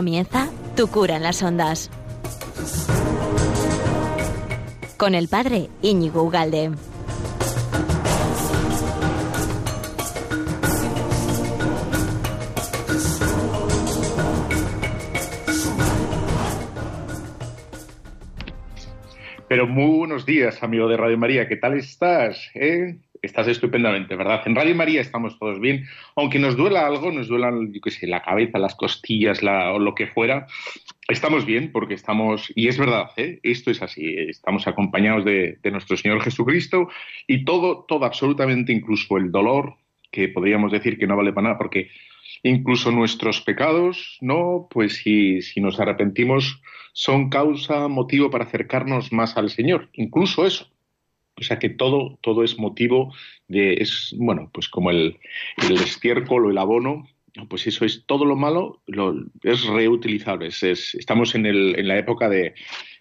[0.00, 1.90] Comienza Tu cura en las ondas.
[4.96, 6.70] Con el padre Íñigo Ugalde.
[19.48, 21.46] Pero muy buenos días, amigo de Radio María.
[21.46, 22.38] ¿Qué tal estás?
[22.54, 22.96] Eh?
[23.22, 24.42] Estás estupendamente, ¿verdad?
[24.46, 25.84] En Radio María estamos todos bien.
[26.16, 29.78] Aunque nos duela algo, nos duela, yo qué sé, la cabeza, las costillas la, o
[29.78, 30.46] lo que fuera,
[31.08, 33.40] estamos bien porque estamos, y es verdad, ¿eh?
[33.42, 36.88] esto es así, estamos acompañados de, de, nuestro Señor Jesucristo
[37.26, 39.74] y todo, todo, absolutamente, incluso el dolor,
[40.10, 41.90] que podríamos decir que no vale para nada, porque
[42.42, 44.66] incluso nuestros pecados, ¿no?
[44.70, 46.62] Pues si, si nos arrepentimos,
[46.92, 50.68] son causa, motivo para acercarnos más al Señor, incluso eso.
[51.40, 53.14] O sea que todo, todo es motivo
[53.48, 55.18] de, es, bueno, pues como el,
[55.68, 57.08] el estiércol o el abono,
[57.48, 60.48] pues eso es todo lo malo, lo, es reutilizable.
[60.48, 62.54] Es, es, estamos en, el, en la época de,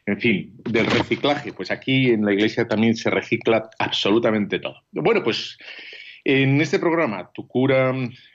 [0.06, 1.54] en fin, del reciclaje.
[1.54, 4.84] Pues aquí en la iglesia también se recicla absolutamente todo.
[4.92, 5.58] Bueno, pues
[6.26, 7.94] en este programa, Tu cura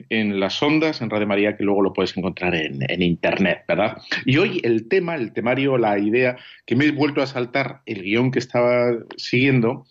[0.09, 3.97] en las ondas, en Radio María, que luego lo puedes encontrar en, en, Internet, ¿verdad?
[4.25, 8.01] Y hoy el tema, el temario, la idea, que me he vuelto a saltar el
[8.01, 9.85] guion que estaba siguiendo,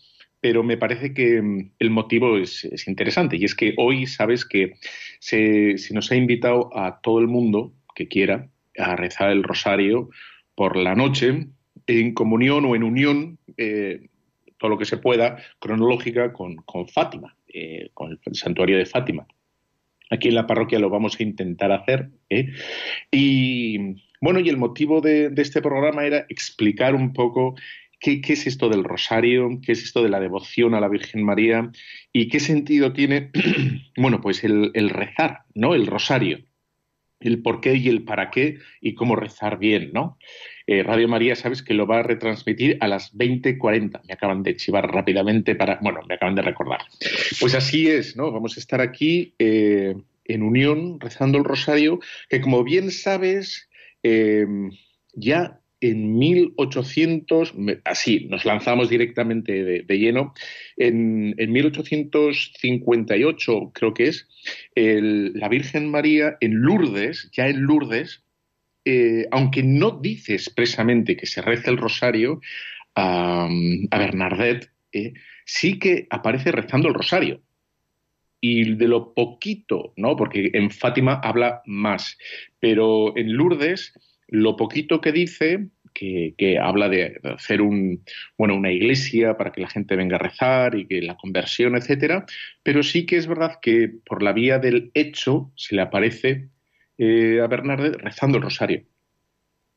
[0.45, 1.41] pero me parece que
[1.79, 3.35] el motivo es, es interesante.
[3.35, 4.73] Y es que hoy sabes que
[5.17, 10.11] se, nos ha invitado a todo el mundo que quiera a rezar el rosario
[10.53, 11.47] por la noche,
[11.87, 14.09] en comunión o en unión, eh,
[14.59, 19.25] todo lo que se pueda, cronológica con, Fátima eh, con el santuario de Fátima.
[20.11, 22.11] Aquí en la parroquia lo vamos a intentar hacer.
[22.29, 22.51] ¿eh?
[23.09, 27.55] Y bueno, y el motivo de, este programa era explicar un poco
[27.99, 31.23] qué, qué, es esto del rosario, qué es esto de la devoción a la Virgen
[31.23, 31.71] María
[32.13, 33.31] y qué sentido tiene,
[33.97, 35.75] bueno, pues el, el rezar, ¿no?
[35.75, 36.39] El rosario
[37.19, 40.17] el por qué y el para qué y cómo rezar bien, ¿no?
[40.67, 44.01] Eh, Radio María, sabes que lo va a retransmitir a las 20.40.
[44.07, 45.79] Me acaban de chivar rápidamente para.
[45.81, 46.81] Bueno, me acaban de recordar.
[47.39, 48.31] Pues así es, ¿no?
[48.31, 49.95] Vamos a estar aquí eh,
[50.25, 53.69] en unión, rezando el rosario, que como bien sabes,
[54.03, 54.45] eh,
[55.13, 57.53] ya en 1800,
[57.83, 60.33] así, nos lanzamos directamente de, lleno,
[60.77, 64.27] en, en, 1858 creo que es,
[64.75, 68.23] la Virgen María en Lourdes, ya en Lourdes,
[68.83, 72.41] eh, aunque no dice expresamente que se reza el rosario,
[72.95, 73.47] a,
[73.91, 74.09] a
[74.91, 75.13] eh,
[75.45, 77.43] sí que aparece rezando el rosario.
[78.41, 80.15] Y de lo poquito, ¿no?
[80.15, 82.17] Porque en Fátima habla más,
[82.59, 83.93] pero en Lourdes
[84.27, 90.17] lo poquito que dice, que, habla de hacer una iglesia para que la gente venga
[90.17, 92.25] a rezar y que la conversión, etcétera,
[92.61, 96.49] pero sí que es verdad que por la vía del hecho se le aparece
[96.97, 98.83] eh, a Bernardet rezando el rosario.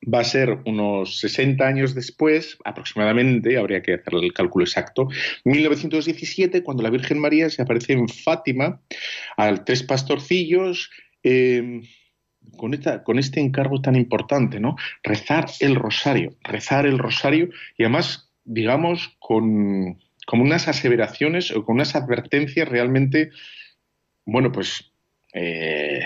[0.02, 5.08] Va a ser unos 60 años después, aproximadamente, habría que hacer el cálculo exacto,
[5.44, 8.80] 1917, cuando la Virgen María se aparece en Fátima
[9.36, 10.90] a tres pastorcillos.
[11.24, 11.82] Eh,
[12.56, 14.76] con, esta, con este encargo tan importante, ¿no?
[15.02, 19.98] Rezar el rosario, rezar el rosario y además, digamos, con,
[20.32, 23.30] unas aseveraciones o con unas advertencias realmente,
[24.24, 24.92] bueno, pues,
[25.32, 26.02] eh,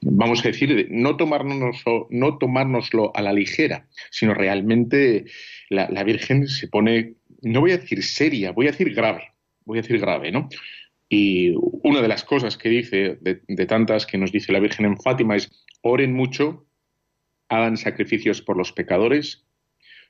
[0.00, 5.24] vamos a decir, no tomárnoslo, no a la ligera, sino realmente
[5.70, 9.32] la, la Virgen se pone, no voy a decir seria, voy a decir grave,
[9.64, 10.48] voy a decir grave, ¿no?
[11.08, 11.52] Y
[11.82, 14.96] una de las cosas que dice, de, de, tantas que nos dice la Virgen en
[14.96, 15.50] Fátima, es
[15.84, 16.66] oren mucho,
[17.48, 19.44] hagan sacrificios por los pecadores.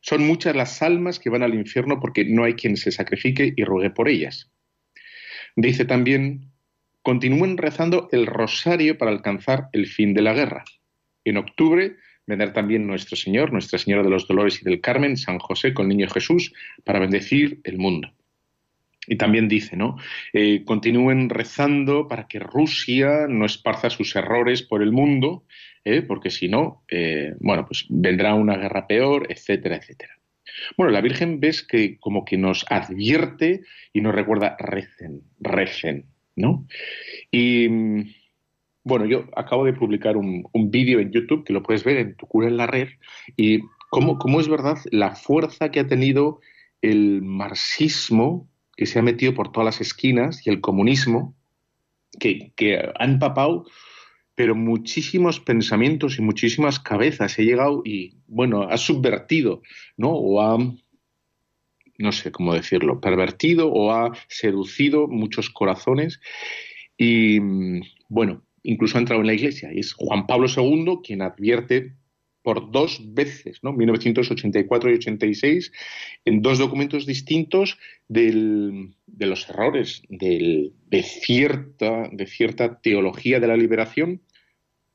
[0.01, 3.65] Son muchas las almas que van al infierno porque no hay quien se sacrifique y
[3.65, 4.51] ruegue por ellas.
[5.57, 6.53] Dice también,
[7.03, 10.65] continúen rezando el rosario para alcanzar el fin de la guerra.
[11.25, 15.39] En octubre vendrá también nuestro Señor, Nuestra Señora de los Dolores y del Carmen, San
[15.39, 16.53] José con Niño Jesús,
[16.85, 18.13] para bendecir el mundo.
[19.07, 19.97] Y también dice, ¿no?
[20.33, 25.45] Eh, continúen rezando para que Rusia no esparza sus errores por el mundo,
[25.85, 26.03] ¿eh?
[26.03, 30.19] porque si no, eh, bueno, pues vendrá una guerra peor, etcétera, etcétera.
[30.77, 33.63] Bueno, la Virgen ves que como que nos advierte
[33.93, 36.67] y nos recuerda, recen, recen, ¿no?
[37.31, 37.69] Y
[38.85, 42.17] bueno, yo acabo de publicar un, un vídeo en YouTube que lo puedes ver en
[42.17, 42.89] Tu cura en la red
[43.37, 43.61] y
[43.91, 46.41] cómo, cómo es verdad la fuerza que ha tenido
[46.83, 51.35] el marxismo que se ha metido por todas las esquinas y el comunismo
[52.19, 53.67] que, que ha empapado
[54.35, 57.39] pero muchísimos pensamientos y muchísimas cabezas.
[57.39, 59.63] He llegado y, bueno, ha subvertido,
[59.97, 60.11] ¿no?
[60.11, 60.59] O ha,
[61.99, 66.21] no sé cómo decirlo, pervertido o ha seducido muchos corazones.
[66.97, 67.39] Y,
[68.09, 69.73] bueno, incluso ha entrado en la iglesia.
[69.73, 71.95] Y es Juan Pablo II quien advierte
[72.45, 73.73] por dos veces, ¿no?
[73.73, 75.73] 1984 y 86,
[76.27, 80.71] en dos documentos distintos de los errores de,
[81.03, 84.21] cierta, de cierta teología de la liberación,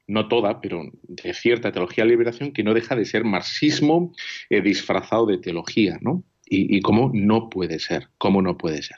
[0.05, 4.13] no toda, pero de cierta teología de la liberación que no deja de ser marxismo
[4.51, 6.23] eh, disfrazado de teología, ¿no?
[6.45, 8.97] Y, y cómo no puede ser, cómo no puede ser.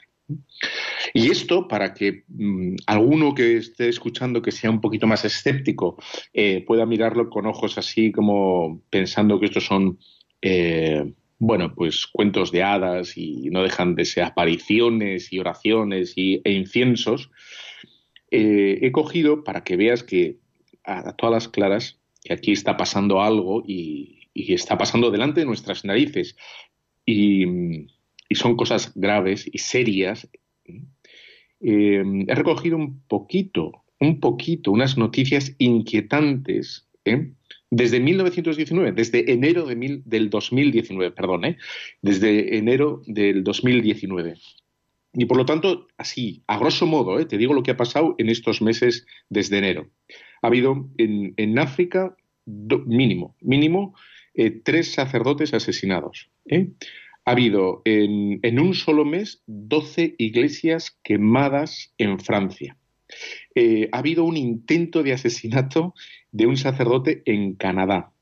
[1.14, 5.96] Y esto, para que mm, alguno que esté escuchando que sea un poquito más escéptico
[6.32, 9.98] eh, pueda mirarlo con ojos así como pensando que estos son,
[10.40, 16.40] eh, bueno, pues cuentos de hadas y no dejan de ser apariciones y oraciones y,
[16.44, 17.30] e inciensos,
[18.30, 20.38] eh, he cogido para que veas que
[20.84, 25.84] a, todas las claras que aquí está pasando algo y, está pasando delante de nuestras
[25.84, 26.36] narices.
[27.04, 27.44] Y,
[28.32, 30.26] y son cosas graves y serias
[31.60, 37.32] eh, he recogido un poquito, un poquito, unas noticias inquietantes ¿eh?
[37.70, 41.58] desde 1919, desde enero de del 2019, perdón, ¿eh?
[42.00, 44.36] desde enero del 2019.
[45.12, 48.30] Y por lo tanto, así, a grosso modo, te digo lo que ha pasado en
[48.30, 49.90] estos meses desde enero.
[50.40, 53.94] Ha habido en, África, mínimo, mínimo,
[54.64, 56.30] tres sacerdotes asesinados
[57.24, 62.76] ha habido en, un solo mes 12 iglesias quemadas en Francia.
[63.54, 65.94] Eh, ha habido un intento de asesinato
[66.32, 68.12] de un sacerdote en Canadá.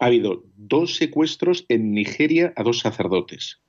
[0.00, 3.60] Ha habido dos secuestros en Nigeria a dos sacerdotes.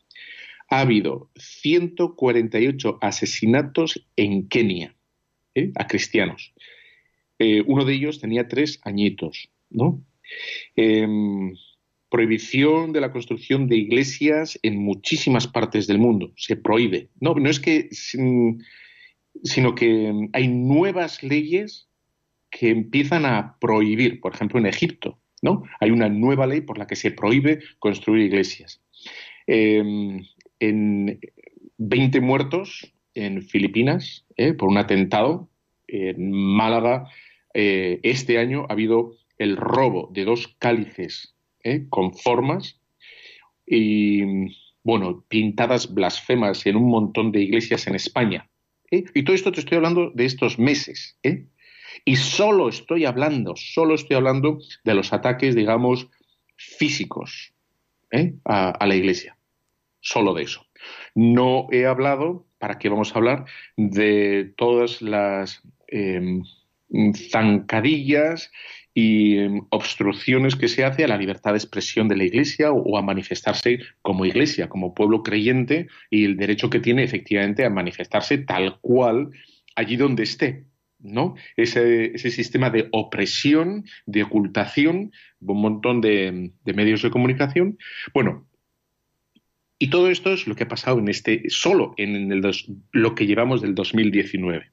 [0.69, 4.95] Ha habido 148 asesinatos en Kenia
[5.53, 5.71] ¿eh?
[5.75, 6.53] a cristianos.
[7.39, 10.03] Eh, uno de ellos tenía tres añitos, ¿no?
[12.13, 16.31] Prohibición de la construcción de iglesias en muchísimas partes del mundo.
[16.37, 17.09] Se prohíbe.
[17.19, 21.89] No, no es que, sino que hay nuevas leyes
[22.51, 25.63] que empiezan a prohibir, por ejemplo, en Egipto, ¿no?
[25.79, 28.79] Hay una nueva ley por la que se prohíbe construir iglesias.
[29.47, 30.23] Em,
[30.59, 31.19] en
[31.79, 34.53] 20 muertos en Filipinas ¿eh?
[34.53, 35.49] por un atentado.
[35.87, 37.09] En Málaga,
[37.55, 41.32] eh, este año ha habido el robo de dos cálices
[41.63, 41.85] ¿eh?
[41.89, 42.79] con formas
[43.65, 44.21] y,
[44.83, 48.49] bueno, pintadas blasfemas en un montón de iglesias en España.
[48.91, 49.05] ¿eh?
[49.13, 51.17] Y todo esto te estoy hablando de estos meses.
[51.23, 51.47] ¿eh?
[52.05, 56.09] Y solo estoy hablando, solo estoy hablando de los ataques, digamos,
[56.55, 57.53] físicos
[58.45, 59.37] a, la iglesia.
[60.01, 60.65] Solo de eso.
[61.15, 63.45] No he hablado, ¿para qué vamos a hablar?
[63.77, 65.63] De todas las
[67.31, 68.51] zancadillas
[68.93, 72.97] y em, obstrucciones que se hace a la libertad de expresión de la Iglesia o,
[72.97, 78.37] a manifestarse como Iglesia, como pueblo creyente y el derecho que tiene efectivamente a manifestarse
[78.37, 79.31] tal cual
[79.75, 80.65] allí donde esté.
[80.99, 81.35] ¿no?
[81.57, 85.11] Ese, sistema de opresión, de ocultación,
[85.41, 87.77] un montón de, medios de comunicación.
[88.13, 88.47] Bueno,
[89.77, 92.41] y todo esto es lo que ha pasado en este, solo en el
[92.93, 94.71] lo que llevamos del 2019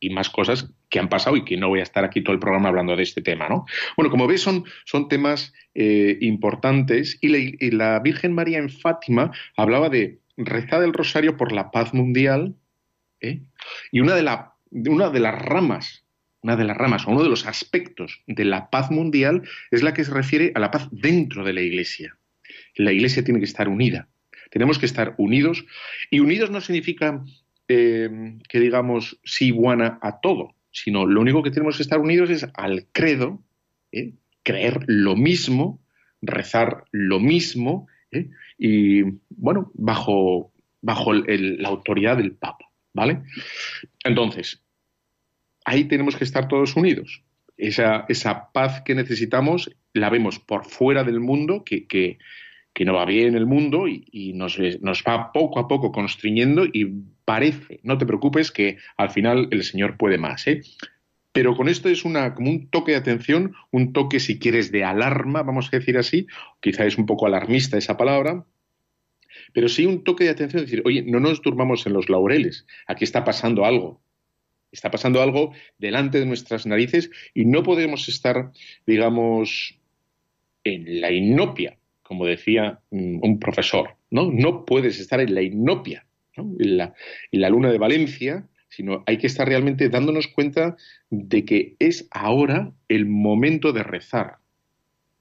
[0.00, 2.40] y más cosas que han pasado y que no voy a estar aquí todo el
[2.40, 3.66] programa hablando de este tema, ¿no?
[3.96, 9.90] Bueno, como ves, son, son temas eh, importantes y la, Virgen María en Fátima hablaba
[9.90, 12.54] de rezar el rosario por la paz mundial
[13.20, 13.42] ¿eh?
[13.92, 16.04] y una de, la, una de las ramas,
[16.42, 19.92] una de las ramas o uno de los aspectos de la paz mundial es la
[19.92, 22.16] que se refiere a la paz dentro de la Iglesia.
[22.74, 24.08] La Iglesia tiene que estar unida.
[24.50, 25.64] Tenemos que estar unidos
[26.10, 27.22] y unidos no significa
[27.72, 32.28] Em, que digamos sí buena a todo, sino lo único que tenemos que estar unidos
[32.28, 33.44] es al credo,
[33.92, 34.14] ¿eh?
[34.42, 35.80] creer lo mismo,
[36.20, 38.28] rezar lo mismo, ¿eh?
[38.58, 43.22] y bueno, bajo, bajo la autoridad del Papa, ¿vale?
[44.02, 44.64] Entonces,
[45.64, 47.22] ahí tenemos que estar todos unidos.
[47.56, 52.18] Esa, esa paz que necesitamos la vemos por fuera del mundo, que, que,
[52.72, 56.86] que no va bien el mundo y, nos, nos, va poco a poco constriñendo y
[57.24, 60.46] parece, no te preocupes, que al final el Señor puede más.
[60.46, 60.62] ¿eh?
[61.32, 64.84] Pero con esto es una, como un toque de atención, un toque, si quieres, de
[64.84, 66.26] alarma, vamos a decir así,
[66.60, 68.44] quizá es un poco alarmista esa palabra,
[69.52, 73.04] pero sí un toque de atención, decir, oye, no nos durmamos en los laureles, aquí
[73.04, 74.00] está pasando algo,
[74.72, 78.52] está pasando algo delante de nuestras narices y no podemos estar,
[78.86, 79.78] digamos,
[80.64, 81.79] en la inopia
[82.10, 84.32] como decía mm, un profesor, ¿no?
[84.32, 89.46] No puedes estar en la inopia, en, la, luna de Valencia, sino hay que estar
[89.46, 90.76] realmente dándonos cuenta
[91.10, 94.38] de que es ahora el momento de rezar.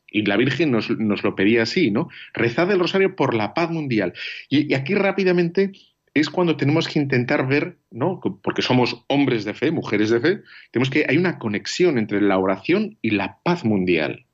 [0.09, 2.09] Y la Virgen nos, lo pedía así, ¿no?
[2.33, 4.13] Rezad el rosario por la paz mundial.
[4.49, 5.73] Y, y, aquí rápidamente
[6.15, 8.19] es cuando tenemos que intentar ver, ¿no?
[8.41, 10.41] Porque somos hombres de fe, mujeres de fe,
[10.71, 14.25] tenemos que hay una conexión entre la oración y la paz mundial.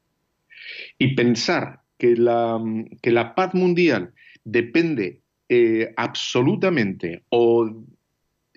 [0.97, 2.59] Y pensar que la,
[3.01, 7.85] que la paz mundial depende eh, absolutamente o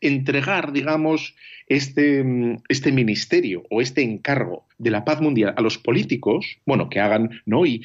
[0.01, 1.35] entregar, digamos,
[1.67, 2.25] este,
[2.69, 7.43] este, ministerio o este encargo de la paz mundial a los políticos, bueno, que hagan,
[7.45, 7.67] ¿no?
[7.67, 7.85] Y,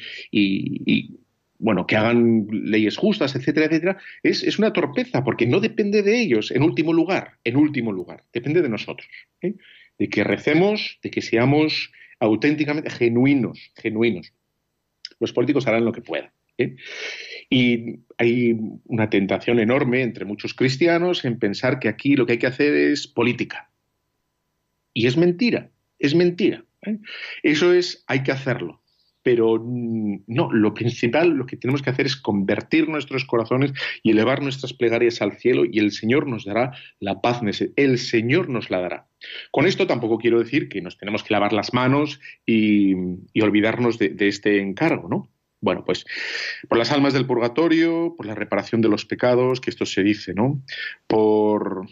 [1.58, 6.50] bueno, que hagan leyes justas, etcétera, etcétera, es, una torpeza, porque no depende de ellos,
[6.50, 9.08] en último lugar, en último lugar, depende de nosotros,
[9.40, 9.54] ¿eh?
[9.98, 14.32] de que recemos, de que seamos auténticamente genuinos, genuinos.
[15.24, 16.30] Los políticos harán lo que puedan.
[16.58, 16.76] ¿eh?
[17.48, 22.38] Y hay una tentación enorme entre muchos cristianos en pensar que aquí lo que hay
[22.38, 23.70] que hacer es política.
[24.92, 26.62] Y es mentira, es mentira.
[26.82, 26.98] ¿eh?
[27.42, 28.82] Eso es, hay que hacerlo.
[29.24, 33.72] Pero mm, no, lo principal, lo que tenemos que hacer es convertir nuestros corazones
[34.04, 37.40] y elevar nuestras plegarias al cielo y el Señor nos dará la paz.
[37.74, 39.08] El Señor nos la dará.
[39.50, 42.94] Con esto tampoco quiero decir que nos tenemos que lavar las manos y,
[43.42, 45.30] olvidarnos de, este encargo, ¿no?
[45.60, 46.04] Bueno, pues
[46.68, 50.34] por las almas del purgatorio, por la reparación de los pecados, que esto se dice,
[50.34, 50.62] ¿no?
[51.06, 51.86] Por,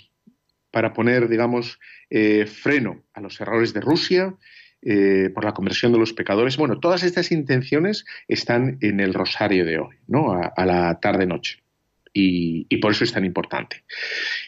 [0.71, 4.37] para poner, digamos, eh, freno a los errores de Rusia,
[4.83, 6.57] eh, por la conversión de los pecadores.
[6.57, 10.33] Bueno, todas estas intenciones están en el rosario de hoy, ¿no?
[10.33, 11.63] a la tarde-noche
[12.13, 13.85] y, por eso es tan importante.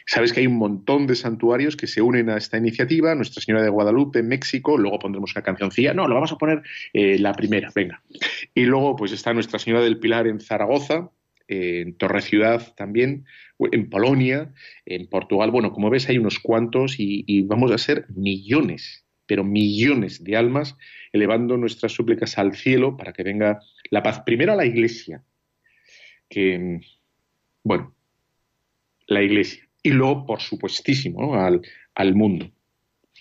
[0.06, 3.62] Sabes que hay un montón de santuarios que se unen a esta iniciativa, Nuestra Señora
[3.62, 6.62] de Guadalupe México, luego pondremos una cancioncilla, no, lo vamos a poner
[6.92, 8.02] eh, la primera, venga.
[8.54, 11.10] Y luego pues está Nuestra Señora del Pilar en Zaragoza,
[11.46, 13.26] en Torre Ciudad también,
[13.58, 14.52] en Polonia,
[14.86, 15.50] en Portugal.
[15.50, 20.76] Bueno, como ves hay unos cuantos y vamos a ser millones, pero millones de almas
[21.12, 24.20] elevando nuestras súplicas al cielo para que venga la paz.
[24.20, 25.22] Primero a la Iglesia,
[26.28, 26.80] que
[27.62, 27.94] bueno,
[29.06, 29.68] la Iglesia.
[29.82, 31.62] Y luego, por supuestísimo, al,
[31.94, 32.50] al mundo.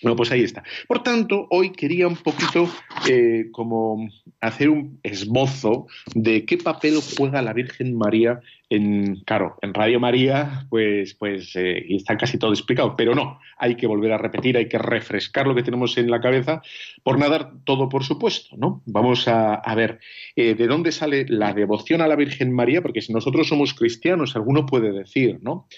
[0.02, 0.62] Bueno, pues ahí está.
[0.88, 2.68] Por tanto, hoy quería un poquito
[3.08, 4.08] eh, como
[4.40, 10.66] hacer un esbozo de qué papel juega la Virgen María en, claro, en Radio María,
[10.68, 14.68] pues, pues eh, está casi todo explicado, pero no, hay que volver a repetir, hay
[14.68, 16.62] que refrescar lo que tenemos en la cabeza,
[17.02, 18.82] por nadar todo por supuesto, ¿no?
[18.86, 20.00] Vamos a, ver
[20.34, 24.34] eh, de dónde sale la devoción a la Virgen María, porque si nosotros somos cristianos,
[24.34, 25.68] alguno puede decir, ¿no?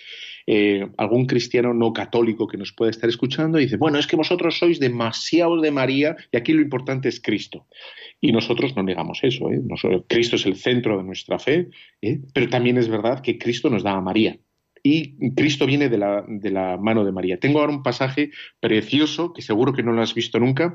[0.47, 4.59] Eh, algún cristiano no católico que nos pueda estar escuchando dice, bueno, es que vosotros
[4.59, 7.67] sois demasiado de María y aquí lo importante es Cristo.
[8.21, 9.51] Y nosotros no negamos eso.
[9.51, 9.61] ¿eh?
[10.09, 11.69] Cristo es el centro de nuestra fe,
[12.01, 12.21] ¿eh?
[12.33, 14.39] pero también es verdad que Cristo nos da a María
[14.83, 17.39] y Cristo viene de la, de la, mano de María.
[17.39, 18.31] Tengo ahora un pasaje
[18.61, 20.75] precioso que seguro que no lo has visto nunca,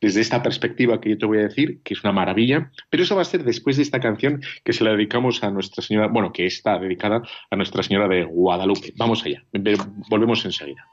[0.00, 3.16] desde esta perspectiva que yo te voy a decir, que es una maravilla, pero eso
[3.16, 6.32] va a ser después de esta canción que se la dedicamos a Nuestra Señora, bueno,
[6.32, 8.92] que está dedicada a Nuestra Señora de Guadalupe.
[8.96, 9.44] Vamos allá,
[10.08, 10.86] volvemos enseguida.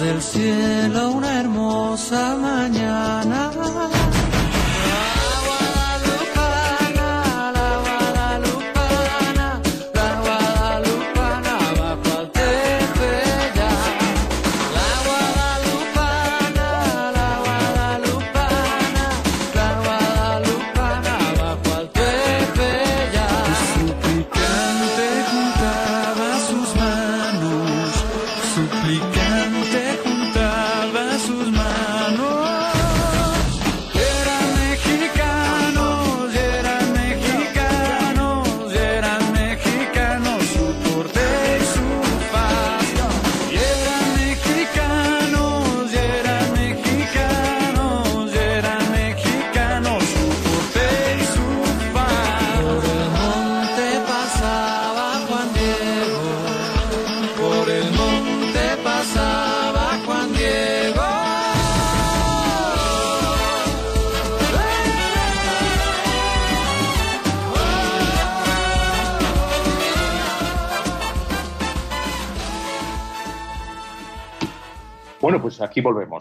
[0.00, 2.89] Desde el cielo una hermosa mañana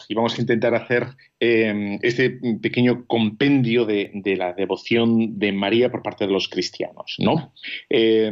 [0.10, 1.08] y vamos a intentar hacer
[1.40, 7.54] eh, este pequeño compendio de, la devoción de María por parte de los cristianos, ¿no?
[7.92, 8.32] Eh,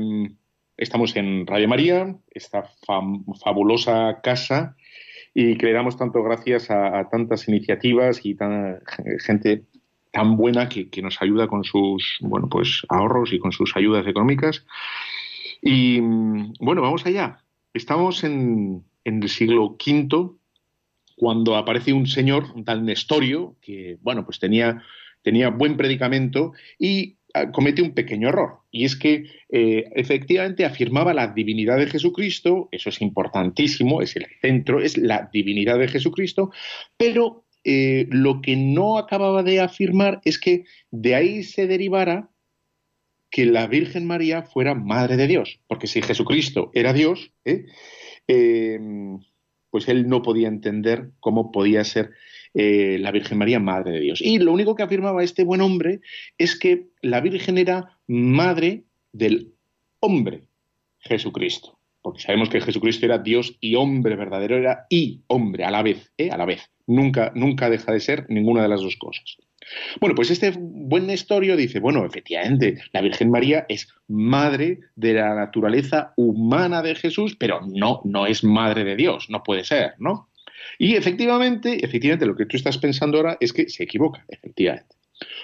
[0.75, 2.63] estamos en Radio María, esta
[3.43, 4.75] fabulosa casa,
[5.35, 8.79] y que le damos tanto gracias a, tantas iniciativas y tan,
[9.19, 9.65] gente
[10.11, 14.65] tan buena que, nos ayuda con sus bueno pues ahorros y con sus ayudas económicas.
[15.61, 17.43] Y bueno, vamos allá.
[17.71, 20.36] Estamos en, en el siglo V
[21.17, 24.83] cuando aparece un señor, un tal Nestorio, que, bueno, pues tenía,
[25.23, 28.59] tenía buen predicamento y ah, comete un pequeño error.
[28.69, 34.27] Y es que eh, efectivamente afirmaba la divinidad de Jesucristo, eso es importantísimo, es el
[34.41, 36.51] centro, es la divinidad de Jesucristo,
[36.97, 42.29] pero eh, lo que no acababa de afirmar es que de ahí se derivara
[43.31, 47.65] que la Virgen María fuera Madre de Dios, porque si Jesucristo era Dios, ¿eh?
[49.69, 52.11] Pues él no podía entender cómo podía ser
[52.53, 54.21] eh, la Virgen María Madre de Dios.
[54.21, 56.01] Y lo único que afirmaba este buen hombre
[56.37, 59.53] es que la Virgen era Madre del
[59.99, 60.47] hombre
[60.99, 65.83] Jesucristo, porque sabemos que Jesucristo era Dios y hombre verdadero, era y hombre a la
[65.83, 66.29] vez, ¿eh?
[66.31, 66.71] a la vez.
[66.85, 69.37] Nunca, nunca deja de ser ninguna de las dos cosas.
[69.99, 75.35] Bueno, pues este buen Nestorio dice, bueno, efectivamente, la Virgen María es madre de la
[75.35, 80.29] naturaleza humana de Jesús, pero no, no es madre de Dios, no puede ser, ¿no?
[80.79, 84.95] Y efectivamente, efectivamente, lo que tú estás pensando ahora es que se equivoca, efectivamente.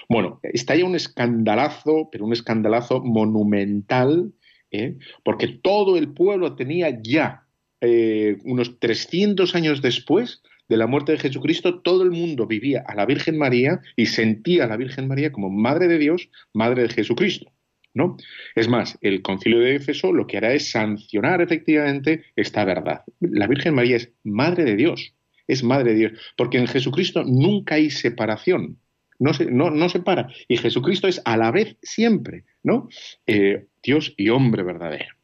[0.08, 4.32] Bueno, está ya un escandalazo, pero un escandalazo monumental,
[4.70, 4.96] ¿eh?
[5.24, 7.46] porque todo el pueblo tenía ya,
[7.80, 12.94] eh, unos 300 años después, de la muerte de Jesucristo, todo el mundo vivía a
[12.94, 16.88] la Virgen María y sentía a la Virgen María como Madre de Dios, Madre de
[16.88, 17.50] Jesucristo.
[17.96, 18.16] ¿No?
[18.56, 23.02] Es más, el concilio de Éfeso lo que hará es sancionar efectivamente esta verdad.
[23.20, 25.14] La Virgen María es Madre de Dios,
[25.46, 28.78] es Madre de Dios, porque en Jesucristo nunca hay separación,
[29.20, 32.88] no se, no, no separa, y Jesucristo es a la vez siempre, ¿no?
[33.28, 35.14] Eh, Dios y hombre verdadero.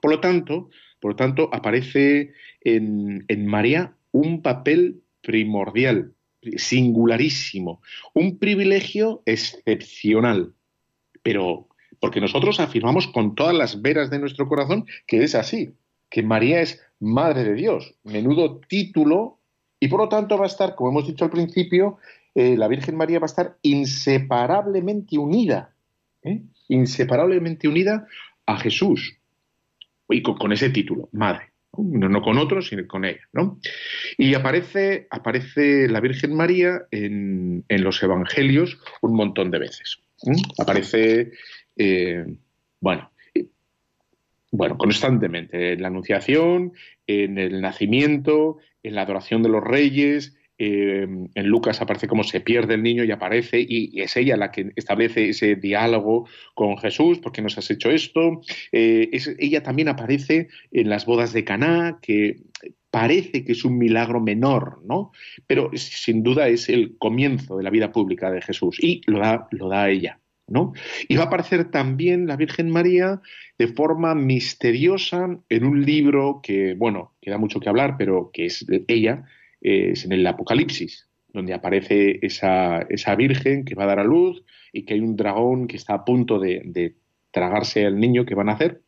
[0.00, 6.14] Por lo tanto, por lo tanto aparece en, en María un papel primordial,
[6.56, 7.82] singularísimo,
[8.14, 10.54] un privilegio excepcional.
[11.22, 15.74] Pero porque nosotros afirmamos con todas las veras de nuestro corazón que es así,
[16.10, 19.40] que María es Madre de Dios, menudo título,
[19.80, 21.98] y por lo tanto va a estar, como hemos dicho al principio,
[22.36, 25.74] eh, la Virgen María va a estar inseparablemente unida,
[26.22, 26.40] ¿eh?
[26.68, 28.06] inseparablemente unida
[28.46, 29.18] a Jesús,
[30.08, 33.20] y con ese título, Madre no, con otros, sino con ella.
[33.32, 33.58] ¿no?
[34.18, 39.98] Y aparece, aparece la Virgen María en, los Evangelios un montón de veces.
[40.58, 41.32] Aparece,
[41.76, 42.24] eh,
[42.80, 43.10] bueno,
[44.56, 46.74] bueno, constantemente, en la Anunciación,
[47.08, 52.40] en el nacimiento, en la adoración de los reyes, eh, en Lucas aparece cómo se
[52.40, 57.18] pierde el niño y aparece, y, es ella la que establece ese diálogo con Jesús,
[57.18, 58.40] ¿por qué nos has hecho esto?
[58.70, 62.42] Eh, ella también aparece en las bodas de Caná, que
[62.90, 65.10] parece que es un milagro menor, ¿no?
[65.48, 69.48] Pero sin duda es el comienzo de la vida pública de Jesús, y lo da,
[69.50, 70.20] lo da ella.
[70.46, 70.74] ¿No?
[71.08, 73.22] Y va a aparecer también la Virgen María
[73.56, 78.66] de forma misteriosa en un libro que, bueno, queda mucho que hablar, pero que es
[78.86, 79.24] ella,
[79.64, 84.44] es en el Apocalipsis, donde aparece esa, esa, Virgen que va a dar a luz
[84.72, 86.94] y que hay un dragón que está a punto de,
[87.32, 88.82] tragarse al niño que van a hacer.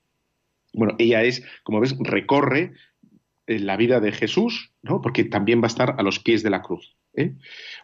[0.73, 2.75] Bueno, ella es, como ves, recorre
[3.49, 5.01] eh, la vida de Jesús, ¿no?
[5.01, 6.97] porque también va a estar a los pies de la cruz.
[7.17, 7.35] ¿Eh?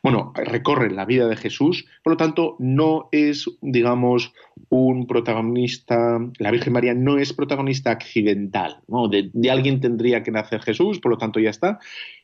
[0.03, 4.33] Bueno, recorre la vida de Jesús, por lo tanto, no es, digamos,
[4.69, 9.09] un protagonista, la Virgen María no es protagonista accidental, ¿no?
[9.09, 11.79] De, alguien tendría que nacer Jesús, por lo tanto ya está.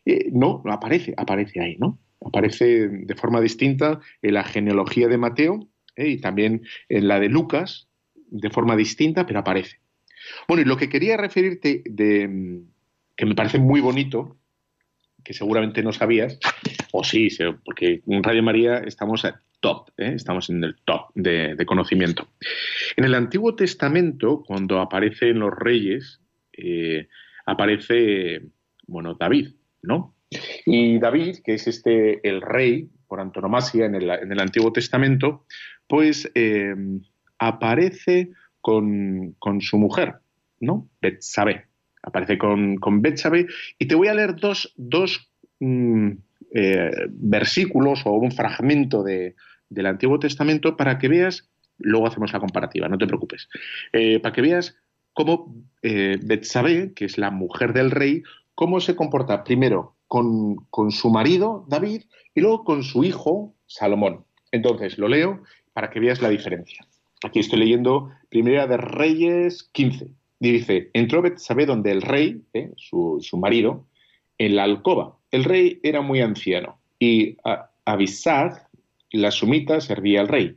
[0.05, 1.99] Eh, no, no aparece, aparece ahí, ¿no?
[2.25, 6.09] Aparece de forma distinta en la genealogía de Mateo ¿eh?
[6.09, 9.81] y también en la de Lucas, de forma distinta, pero aparece.
[10.47, 12.63] Bueno, y lo que quería referirte de
[13.19, 14.38] que me parece muy bonito,
[15.29, 16.39] que seguramente no sabías,
[16.91, 17.29] o sí,
[17.63, 19.27] porque en Radio María estamos
[19.61, 20.13] top, ¿eh?
[20.15, 22.29] estamos en el top de, conocimiento.
[22.97, 26.23] En el Antiguo Testamento, cuando aparecen los reyes,
[26.55, 27.09] eh,
[27.45, 28.41] aparece,
[28.87, 29.51] bueno, David,
[29.83, 30.15] ¿no?
[30.65, 35.45] Y David, que es este el rey por antonomasia en el, Antiguo Testamento,
[35.87, 36.75] pues eh,
[37.39, 38.31] aparece
[38.63, 40.15] con, su mujer,
[40.59, 40.89] ¿no?
[41.03, 41.68] Betsabé.
[42.03, 43.47] Aparece con, con Betsabe.
[43.79, 45.31] Y te voy a leer dos, dos
[45.61, 46.11] mm,
[46.55, 49.35] eh, versículos o un fragmento de,
[49.69, 53.49] del Antiguo Testamento para que veas, luego hacemos la comparativa, no te preocupes,
[53.93, 54.77] eh, para que veas
[55.13, 58.23] cómo eh, Betsabé, que es la mujer del rey,
[58.55, 64.25] cómo se comporta primero con, con, su marido, David, y luego con su hijo, Salomón.
[64.51, 66.87] Entonces, lo leo para que veas la diferencia.
[67.25, 70.09] Aquí estoy leyendo Primera de Reyes 15.
[70.39, 71.23] Dice, entró
[71.67, 73.87] donde el rey, eh, su, su, marido,
[74.39, 75.19] en la alcoba.
[75.31, 77.37] El rey era muy anciano y
[77.85, 78.69] Abisad,
[79.11, 80.57] la sumita, servía al rey.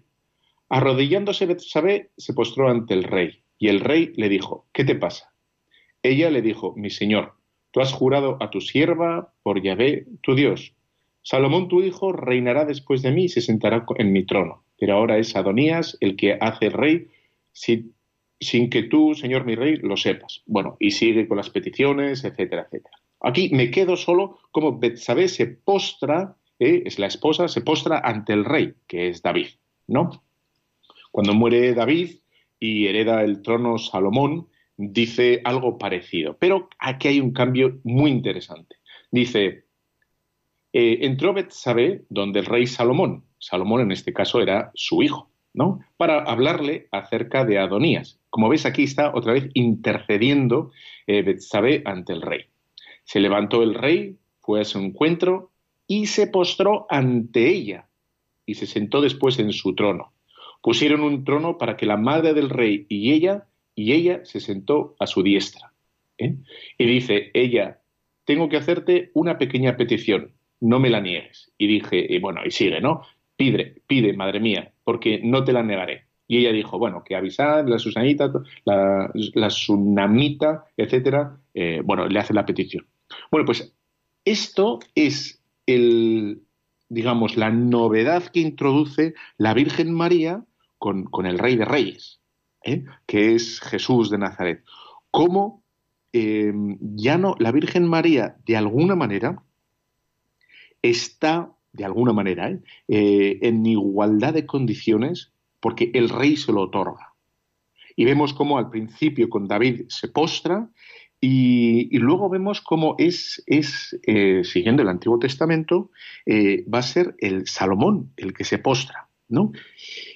[0.70, 5.34] Arrodillándose Betsabé, se postró ante el rey y el rey le dijo, ¿qué te pasa?
[6.04, 7.36] Ella le dijo, mi señor,
[7.72, 10.74] Tú has jurado a tu sierva por Yahvé, tu Dios.
[11.24, 14.64] Salomón, tu hijo, reinará después de mí y se sentará en mi trono.
[14.78, 17.08] Pero ahora es Adonías el que hace el rey
[17.54, 17.94] sin,
[18.42, 20.42] sin que tú, señor mi rey, lo sepas.
[20.48, 22.98] Bueno, y sigue con las peticiones, etcétera, etcétera.
[23.22, 26.82] Aquí me quedo solo como Betsabé se postra, ¿eh?
[26.86, 29.48] es la esposa, se postra ante el rey, que es David,
[29.88, 30.24] ¿no?
[31.12, 32.16] Cuando muere David
[32.60, 36.36] y hereda el trono Salomón, dice algo parecido.
[36.40, 38.78] Pero aquí hay un cambio muy interesante.
[39.12, 39.66] Dice,
[40.74, 45.30] eh, entró Betsabé donde el rey Salomón, Salomón en este caso era su hijo,
[45.98, 48.20] Para hablarle acerca de Adonías.
[48.30, 50.72] Como ves, aquí está otra vez intercediendo
[51.08, 52.46] eh, Betsabé ante el rey.
[53.04, 55.52] Se levantó el rey, fue a su encuentro
[55.88, 57.88] y se postró ante ella
[58.46, 60.14] y se sentó después en su trono.
[60.62, 64.96] Pusieron un trono para que la madre del rey y ella, y ella se sentó
[65.00, 65.74] a su diestra.
[66.18, 66.36] ¿eh?
[66.78, 67.82] Y dice, ella,
[68.26, 71.52] tengo que hacerte una pequeña petición, no me la niegues.
[71.58, 73.02] Y dije, y bueno, y sigue, ¿no?
[73.42, 76.06] Pide, pide, madre mía, porque no te la negaré.
[76.28, 78.32] Y ella dijo, bueno, que avisad, la Susanita,
[78.66, 82.86] la, la Sunamita, etcétera, eh, bueno, le hace la petición.
[83.32, 83.76] Bueno, pues
[84.26, 86.44] esto es el,
[86.88, 90.46] digamos, la novedad que introduce la Virgen María
[90.78, 92.22] con, el Rey de Reyes,
[92.64, 92.86] ¿eh?
[93.08, 94.64] que es Jesús de Nazaret.
[95.10, 95.64] Cómo
[96.14, 99.42] eh, ya no, la Virgen María, de alguna manera,
[100.84, 102.58] está, de alguna manera,
[102.88, 105.32] en igualdad de condiciones
[105.62, 107.14] porque el rey se lo otorga.
[107.96, 110.70] Y vemos cómo al principio con David se postra
[111.22, 115.92] y, luego vemos cómo es, es eh, siguiendo el Antiguo Testamento,
[116.26, 119.08] eh, va a ser el Salomón el que se postra.
[119.30, 119.52] ¿no?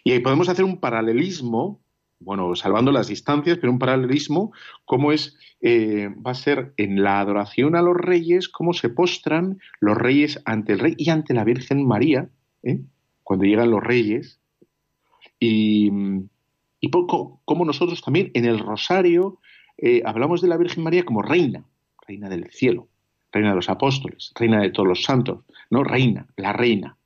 [0.03, 1.79] Y ahí podemos hacer un paralelismo,
[2.19, 4.51] bueno, salvando las distancias, pero un paralelismo,
[4.85, 9.59] cómo es, eh, va a ser en la adoración a los reyes, cómo se postran
[9.79, 12.29] los reyes ante el rey y ante la Virgen María,
[13.23, 14.39] cuando llegan los reyes,
[15.39, 15.91] y,
[16.79, 19.39] y como nosotros también en el rosario
[19.77, 21.65] eh, hablamos de la Virgen María como reina,
[22.07, 22.87] reina del cielo,
[23.31, 25.83] reina de los apóstoles, reina de todos los santos, ¿no?
[25.83, 26.97] Reina, la reina,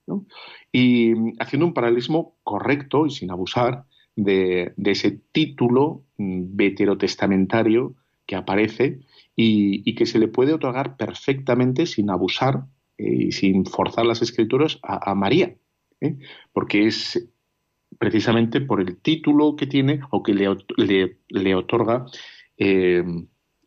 [0.72, 3.86] Y haciendo un paralelismo correcto y sin abusar
[4.24, 9.00] de, ese título mm, veterotestamentario que aparece
[9.36, 12.66] y, que se le puede otorgar perfectamente sin abusar
[12.98, 15.56] eh, y sin forzar las escrituras a, María,
[16.02, 16.18] ¿eh?
[16.52, 17.30] porque es
[17.98, 22.06] precisamente por el título que tiene o que le, otorga
[22.58, 23.04] eh,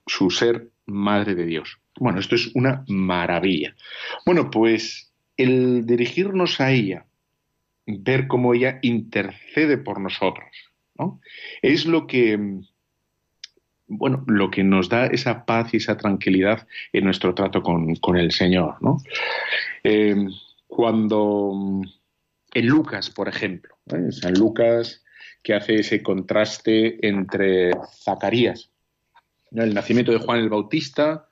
[0.07, 1.79] su ser Madre de Dios.
[1.99, 3.75] Bueno, esto es una maravilla.
[4.27, 7.07] Bueno, pues el dirigirnos a ella,
[7.87, 10.49] ver cómo ella intercede por nosotros,
[10.95, 11.21] ¿no?
[11.62, 12.38] es lo que,
[13.87, 18.33] bueno, lo que nos da esa paz y esa tranquilidad en nuestro trato con, el
[18.33, 18.77] Señor.
[18.81, 18.99] ¿no?
[19.85, 20.16] Eh,
[20.66, 21.83] cuando
[22.55, 24.12] en Lucas, por ejemplo, ¿eh?
[24.12, 25.03] San Lucas
[25.42, 27.73] que hace ese contraste entre
[28.05, 28.71] Zacarías,
[29.51, 31.29] el nacimiento de Juan el Bautista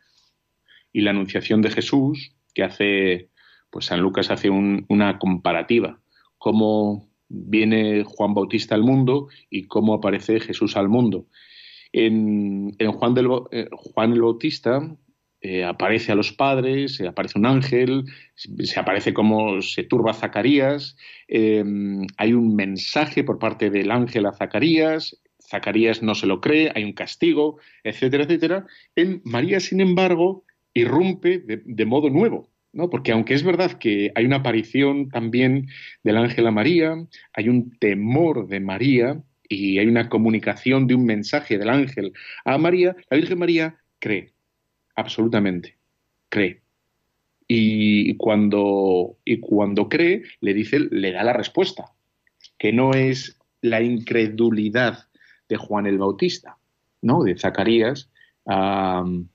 [0.92, 3.30] y la anunciación de Jesús, que hace,
[3.70, 6.00] pues San Lucas hace una comparativa,
[6.40, 11.26] cómo viene Juan Bautista al mundo y cómo aparece Jesús al mundo.
[11.92, 13.14] En, Juan,
[13.52, 14.96] eh, Juan el Bautista
[15.42, 20.96] eh, aparece a los padres, aparece un ángel, se, aparece como se turba Zacarías,
[21.28, 21.62] eh,
[22.16, 26.84] hay un mensaje por parte del ángel a Zacarías, Zacarías no se lo cree, hay
[26.84, 28.66] un castigo, etcétera, etcétera.
[28.96, 32.90] En María, sin embargo, irrumpe de, modo nuevo, ¿no?
[32.90, 35.68] Porque aunque es verdad que hay una aparición también
[36.02, 36.94] del ángel a María,
[37.32, 42.12] hay un temor de María y hay una comunicación de un mensaje del ángel
[42.44, 44.32] a María, la Virgen María cree
[44.94, 45.76] absolutamente,
[46.28, 46.62] cree.
[47.48, 51.92] Y cuando, y cuando cree, le dice, le da la respuesta,
[52.58, 55.08] que no es la incredulidad
[55.48, 56.58] de Juan el Bautista,
[57.02, 57.24] ¿no?
[57.24, 58.08] De Zacarías
[58.44, 59.28] al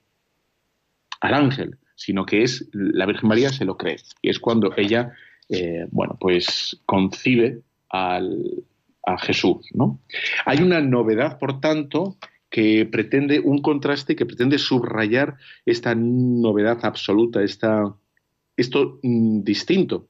[1.20, 3.96] ángel, sino que es la Virgen María se lo cree.
[4.22, 5.12] Y es cuando ella,
[5.48, 8.64] eh, bueno, pues concibe al,
[9.04, 10.00] a Jesús, ¿no?
[10.44, 12.16] Hay una novedad, por tanto,
[12.50, 17.94] que pretende un contraste que pretende subrayar esta novedad absoluta, esta,
[18.56, 20.08] esto mm, distinto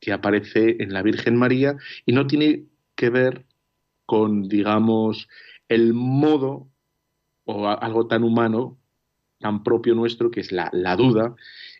[0.00, 3.44] que aparece en la Virgen María y no tiene que ver
[4.06, 5.28] con, digamos,
[5.68, 6.68] el modo
[7.44, 8.78] o algo tan humano,
[9.40, 11.34] tan propio nuestro, que es la, duda,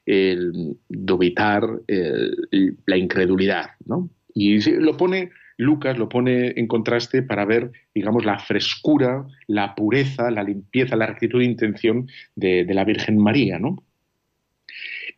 [0.06, 1.68] el dubitar,
[2.86, 4.10] la incredulidad, ¿no?
[4.34, 10.30] Y lo pone Lucas lo pone en contraste para ver, digamos, la frescura, la pureza,
[10.30, 13.82] la limpieza, la rectitud de intención de, la Virgen María, ¿no?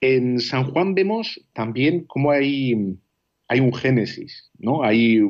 [0.01, 2.97] En San Juan vemos también cómo hay,
[3.49, 4.83] hay un génesis, ¿no?
[4.83, 5.21] Hay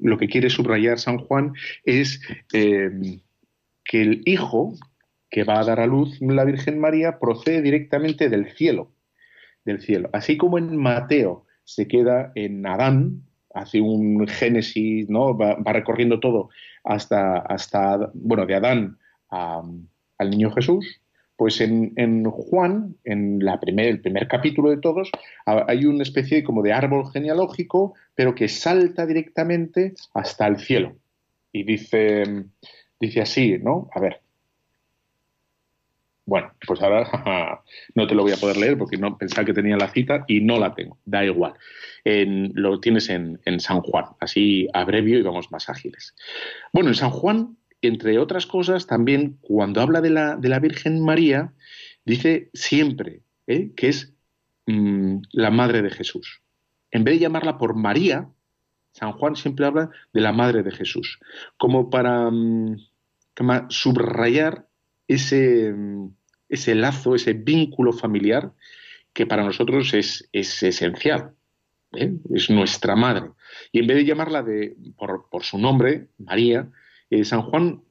[0.00, 1.52] lo que quiere subrayar San Juan
[1.84, 2.20] es
[2.52, 2.90] eh,
[3.84, 4.74] que el hijo
[5.34, 8.92] que va a dar a luz la Virgen María procede directamente del cielo,
[9.64, 10.08] del cielo.
[10.12, 15.36] Así como en Mateo se queda en Adán, hace un génesis, ¿no?
[15.36, 16.50] Va, recorriendo todo
[16.84, 21.00] hasta, hasta, bueno, de Adán al niño Jesús,
[21.34, 25.10] pues en, Juan, en la primer, el primer capítulo de todos,
[25.46, 30.94] hay una especie como de árbol genealógico, pero que salta directamente hasta el cielo.
[31.50, 32.22] Y dice,
[33.00, 33.88] dice así, ¿no?
[33.92, 34.20] A ver,
[36.26, 37.62] bueno, pues ahora
[37.94, 40.40] no te lo voy a poder leer porque no pensaba que tenía la cita y
[40.40, 40.98] no la tengo.
[41.04, 41.54] Da igual.
[42.04, 44.06] lo tienes en, San Juan.
[44.20, 46.14] Así abrevio y vamos más ágiles.
[46.72, 51.04] Bueno, en San Juan, entre otras cosas, también cuando habla de la, de la Virgen
[51.04, 51.52] María,
[52.04, 53.72] dice siempre ¿eh?
[53.76, 54.14] que es
[54.66, 56.42] mm, la madre de Jesús.
[56.90, 58.28] En vez de llamarla por María,
[58.92, 61.18] San Juan siempre habla de la madre de Jesús,
[61.58, 62.76] como para mm,
[63.68, 64.68] subrayar
[65.08, 65.74] ese,
[66.48, 68.52] ese lazo, ese vínculo familiar
[69.12, 71.32] que para nosotros es, esencial.
[71.94, 72.12] ¿eh?
[72.34, 73.30] Es nuestra madre.
[73.72, 76.68] Y en vez de llamarla de, por, su nombre, María,
[77.10, 77.82] eh, San Juan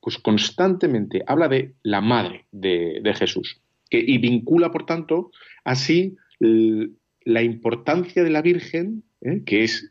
[0.00, 5.32] pues constantemente habla de la madre de, Jesús y vincula, por tanto,
[5.64, 9.42] así la importancia de la Virgen, ¿eh?
[9.44, 9.90] que es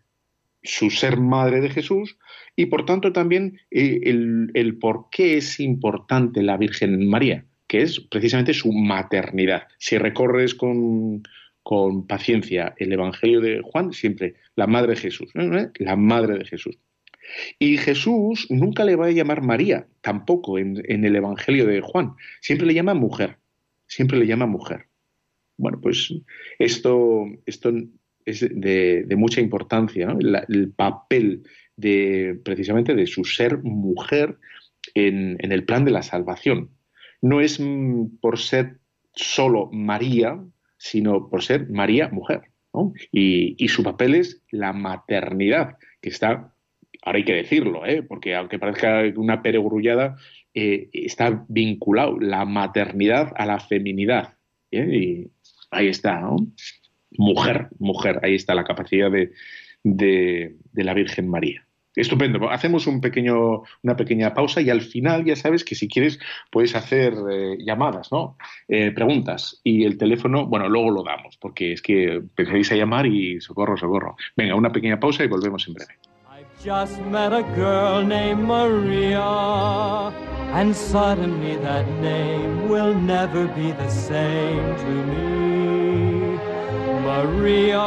[0.66, 2.18] su ser madre de Jesús,
[2.56, 8.00] y por tanto también eh, el, por qué es importante la Virgen María, que es
[8.00, 9.64] precisamente su maternidad.
[9.78, 11.24] Si recorres con,
[12.08, 15.70] paciencia el Evangelio de Juan, siempre la madre de Jesús, ¿eh?
[15.80, 16.78] la madre de Jesús.
[17.58, 22.68] Y Jesús nunca le va a llamar María, tampoco en, el Evangelio de Juan, siempre
[22.68, 23.38] le llama mujer,
[23.88, 24.88] siempre le llama mujer.
[25.58, 26.14] Bueno, pues
[26.60, 27.74] esto, esto
[28.26, 31.44] es de, mucha importancia, el papel
[31.78, 34.38] de precisamente de su ser mujer
[34.94, 36.72] en, el plan de la salvación.
[37.22, 38.80] No es mm, por ser
[39.14, 40.44] solo María,
[40.78, 42.44] sino por ser María mujer.
[43.12, 46.54] Y, su papel es la maternidad, que está,
[47.04, 48.04] ahora hay que decirlo, ¿eh?
[48.04, 50.18] porque aunque parezca una peregrullada,
[50.54, 54.36] eh, está vinculado la maternidad a la feminidad.
[54.72, 54.88] ¿eh?
[54.92, 55.32] Y
[55.72, 56.36] ahí está, ¿no?
[57.12, 59.32] Mujer, mujer, ahí está la capacidad de,
[59.84, 61.66] de la Virgen María.
[61.96, 62.50] Estupendo.
[62.50, 63.00] Hacemos una
[63.96, 66.20] pequeña pausa y al final ya sabes que si quieres
[66.52, 68.38] puedes hacer eh, llamadas, ¿no?
[68.68, 69.62] Eh, preguntas.
[69.64, 73.78] Y el teléfono, bueno, luego lo damos, porque es que empezaréis a llamar y socorro,
[73.78, 74.18] socorro.
[74.36, 75.94] Venga, una pequeña pausa y volvemos en breve.
[87.16, 87.80] Maria.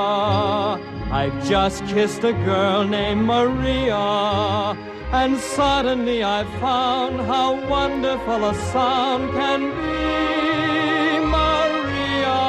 [1.21, 4.75] I've just kissed a girl named Maria,
[5.13, 11.27] and suddenly I found how wonderful a sound can be.
[11.37, 12.41] Maria,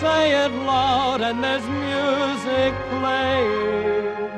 [0.00, 4.30] say it loud, and there's music playing.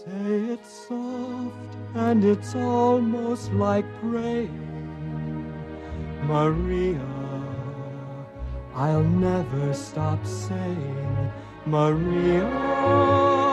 [0.00, 4.66] Say it soft, and it's almost like praying.
[6.22, 7.19] Maria,
[8.74, 11.32] I'll never stop saying.
[11.66, 13.49] Maria.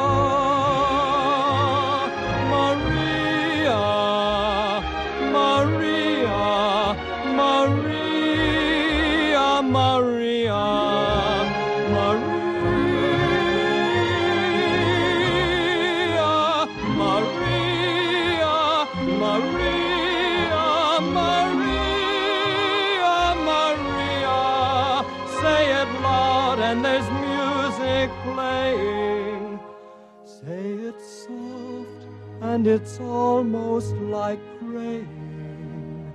[32.58, 36.12] And it's almost like praying,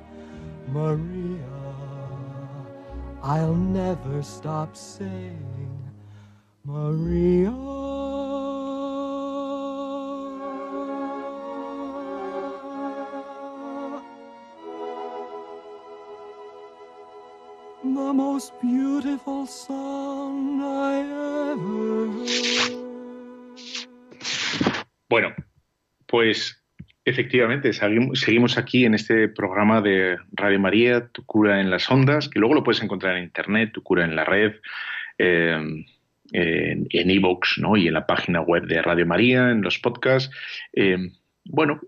[0.66, 1.38] Maria,
[3.22, 5.78] I'll never stop saying,
[6.64, 7.52] Maria.
[17.84, 21.02] The most beautiful song I
[21.52, 22.82] ever heard.
[25.08, 25.34] Bueno,
[26.12, 26.62] Pues
[27.06, 32.38] efectivamente, seguimos aquí en este programa de Radio María, Tu cura en las ondas, que
[32.38, 34.52] luego lo puedes encontrar en internet, Tu cura en la red.
[35.16, 35.88] Eh,
[36.34, 37.76] en Evox ¿no?
[37.76, 40.34] y en la página web de Radio María, en los podcasts.
[41.44, 41.80] bueno,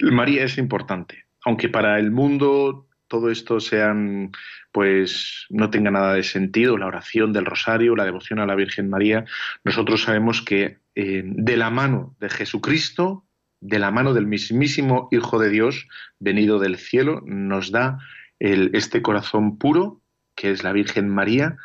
[0.00, 4.30] María es importante, aunque para el mundo todo esto sean,
[4.70, 8.88] pues, no tenga nada de sentido, la oración del rosario, la devoción a la Virgen
[8.88, 9.24] María,
[9.64, 13.24] nosotros sabemos que eh, de la mano de Jesucristo,
[13.60, 17.98] de la mano del mismísimo Hijo de Dios, venido del cielo, nos da
[18.38, 20.00] este corazón puro,
[20.34, 21.58] que es la Virgen María,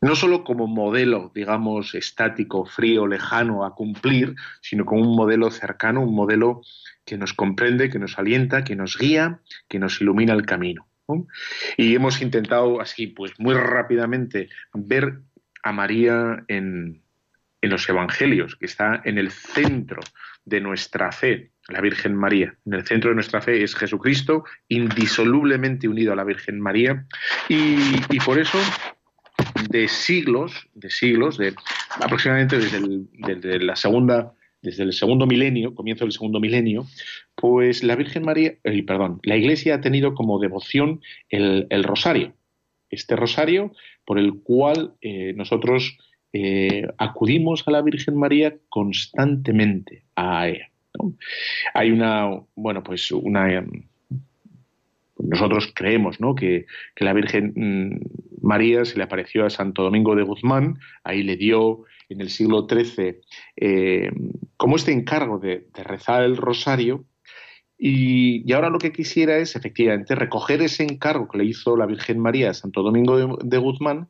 [0.00, 6.02] no solo como modelo, digamos, estático, frío, lejano a cumplir, sino como un modelo cercano,
[6.02, 6.62] un modelo
[7.04, 10.86] que nos comprende, que nos alienta, que nos guía, que nos ilumina el camino.
[11.76, 15.20] Y hemos intentado así, pues muy rápidamente, ver
[15.62, 17.02] a María en,
[17.66, 20.00] en los Evangelios, que está en el centro
[20.44, 22.54] de nuestra fe, la Virgen María.
[22.64, 27.06] En el centro de nuestra fe es Jesucristo, indisolublemente unido a la Virgen María,
[27.48, 28.58] y, por eso
[29.68, 31.54] de siglos, de siglos, de
[32.00, 32.80] aproximadamente desde,
[33.12, 36.86] desde la segunda desde el segundo milenio, comienzo del segundo milenio,
[37.36, 42.34] pues la Virgen María, eh, perdón, la Iglesia ha tenido como devoción el, rosario.
[42.90, 43.72] Este rosario
[44.04, 45.98] por el cual eh, nosotros
[46.38, 50.70] eh, acudimos a la Virgen María constantemente a ella.
[51.74, 53.64] Hay una, bueno, pues una
[55.18, 56.34] nosotros creemos ¿no?
[56.34, 61.22] que, que, la Virgen mm, María se le apareció a Santo Domingo de Guzmán, ahí
[61.22, 63.20] le dio en el siglo XIII
[63.56, 64.10] eh,
[64.56, 67.04] como este encargo de, rezar el rosario.
[67.78, 72.18] Y, ahora lo que quisiera es efectivamente recoger ese encargo que le hizo la Virgen
[72.18, 74.08] María a Santo Domingo de, Guzmán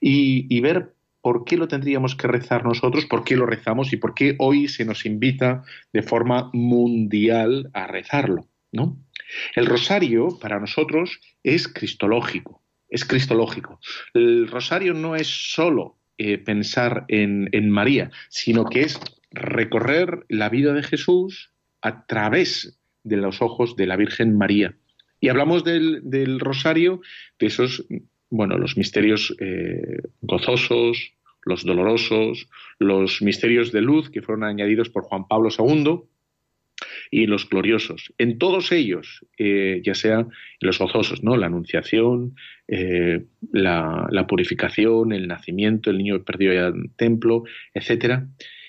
[0.00, 4.14] y, ver por qué lo tendríamos que rezar nosotros, por qué lo rezamos y por
[4.14, 8.46] qué hoy se nos invita de forma mundial a rezarlo.
[8.72, 8.98] ¿no?
[9.54, 13.80] El rosario para nosotros es cristológico, es cristológico.
[14.14, 19.00] El rosario no es solo eh, pensar en, María, sino que es
[19.30, 21.52] recorrer la vida de Jesús
[21.82, 24.74] a través de los ojos de la Virgen María.
[25.20, 27.00] Y hablamos del, rosario,
[27.38, 27.84] de esos,
[28.30, 31.12] bueno, los misterios eh, gozosos,
[31.44, 36.02] los dolorosos, los misterios de luz que fueron añadidos por Juan Pablo II,
[37.10, 38.12] y los gloriosos.
[38.18, 40.26] En todos ellos, eh, ya sea
[40.60, 41.36] los gozosos, ¿no?
[41.36, 42.34] La anunciación,
[42.66, 48.28] eh, la, purificación, el nacimiento, el niño perdido en el templo, etcétera.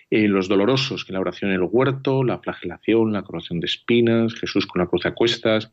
[0.10, 4.34] Eh, los dolorosos, que la oración en el huerto, la flagelación, la coronación de espinas,
[4.34, 5.72] Jesús con la cruz a cuestas,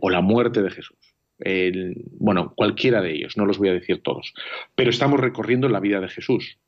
[0.00, 0.96] o la muerte de Jesús.
[1.38, 4.32] Bueno, cualquiera de ellos, no los voy a decir todos,
[4.74, 6.58] pero estamos recorriendo la vida de Jesús.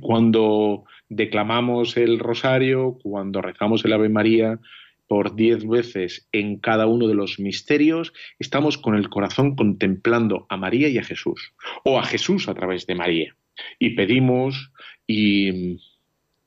[0.00, 4.58] Cuando declamamos el rosario, cuando rezamos el Ave María
[5.06, 10.56] por diez veces en cada uno de los misterios, estamos con el corazón contemplando a
[10.56, 13.36] María y a Jesús, o a Jesús a través de María.
[13.78, 14.72] Y pedimos
[15.06, 15.78] y,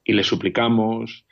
[0.05, 1.25] le suplicamos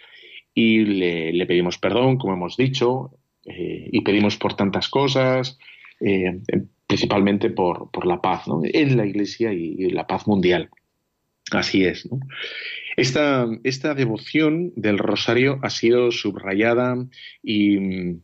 [0.54, 3.12] y le, pedimos perdón, como hemos dicho,
[3.46, 5.58] eh, y pedimos por tantas cosas,
[6.00, 6.42] eh,
[6.86, 10.70] principalmente por, la paz en la Iglesia y la paz mundial.
[11.52, 12.10] Así es.
[12.12, 12.20] ¿no?
[12.96, 16.96] Esta, esta, devoción del rosario ha sido subrayada
[17.44, 18.22] y mm,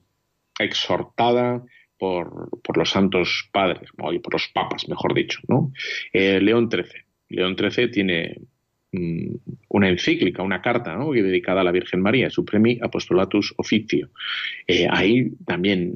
[0.59, 1.63] exhortada
[1.97, 5.39] por, por, los santos padres, y por los papas, mejor dicho.
[5.47, 5.71] ¿no?
[6.11, 7.03] Eh, León XIII.
[7.29, 8.41] León XIII tiene
[8.91, 9.35] mm,
[9.69, 11.11] una encíclica, una carta ¿no?
[11.11, 14.09] dedicada a la Virgen María, Supremi Apostolatus Officio.
[14.67, 15.93] Eh, ahí también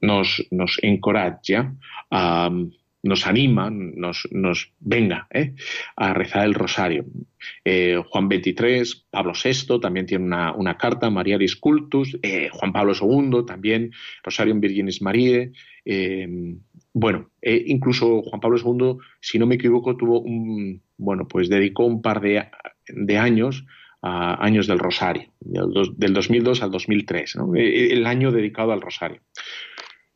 [0.00, 1.74] nos, nos encoraja
[2.10, 2.50] a
[3.06, 5.54] nos anima, nos, nos venga ¿eh?
[5.96, 7.06] a rezar el rosario.
[7.64, 13.44] Eh, Juan XXIII, Pablo VI también tiene una, carta, María Cultus, eh, Juan Pablo II
[13.46, 15.52] también, Rosarium Virginis Mariae.
[16.92, 22.02] bueno, incluso Juan Pablo II, si no me equivoco, tuvo un, bueno, pues dedicó un
[22.02, 22.48] par de,
[23.18, 23.64] años
[24.02, 29.20] a años del Rosario, del, 2002 al 2003, el año dedicado al Rosario.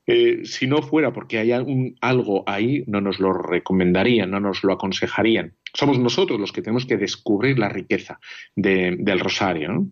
[0.07, 4.73] Eh, si no fuera porque hay algo ahí, no nos lo recomendarían, no nos lo
[4.73, 5.55] aconsejarían.
[5.73, 8.19] Somos nosotros los que tenemos que descubrir la riqueza
[8.57, 9.87] del rosario.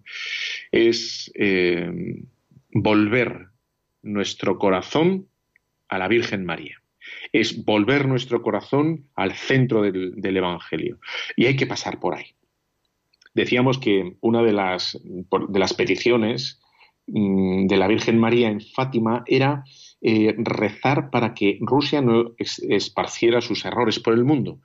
[0.73, 1.91] Es eh,
[2.73, 3.49] volver
[4.03, 5.29] nuestro corazón
[5.89, 6.83] a la Virgen María.
[7.33, 10.99] Es volver nuestro corazón al centro del, Evangelio.
[11.37, 12.35] Y hay que pasar por ahí.
[13.35, 14.99] Decíamos que una de las,
[15.77, 16.61] peticiones
[17.07, 19.65] mm, de la Virgen María en Fátima era
[20.01, 24.61] eh, rezar para que Rusia no esparciera sus errores por el mundo.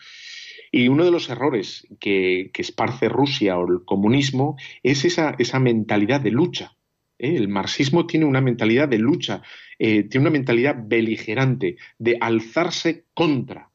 [0.72, 6.22] Y uno de los errores que, esparce Rusia o el comunismo es esa, esa mentalidad
[6.22, 6.76] de lucha.
[7.20, 7.36] ¿eh?
[7.36, 9.44] El marxismo tiene una mentalidad de lucha,
[9.78, 13.70] eh, tiene una mentalidad beligerante, de alzarse contra.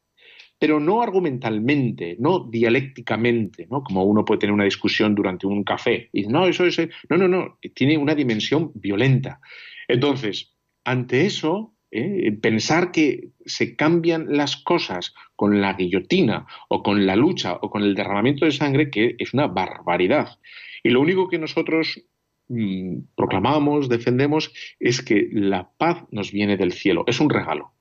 [0.60, 3.84] pero no argumentalmente, no dialécticamente, ¿no?
[3.84, 6.08] Como uno puede tener una discusión durante un café.
[6.12, 6.80] Y no, eso es.
[7.08, 7.58] No, no, no.
[7.74, 9.40] Tiene una dimensión violenta.
[9.86, 10.57] Entonces,
[10.88, 12.32] ante eso, ¿eh?
[12.40, 17.82] pensar que se cambian las cosas con la guillotina o con la lucha o con
[17.82, 20.38] el derramamiento de sangre, que es una barbaridad.
[20.82, 22.02] Y lo único que nosotros
[22.48, 27.04] mm, proclamamos, defendemos, es que la paz nos viene del cielo.
[27.06, 27.72] Es un regalo.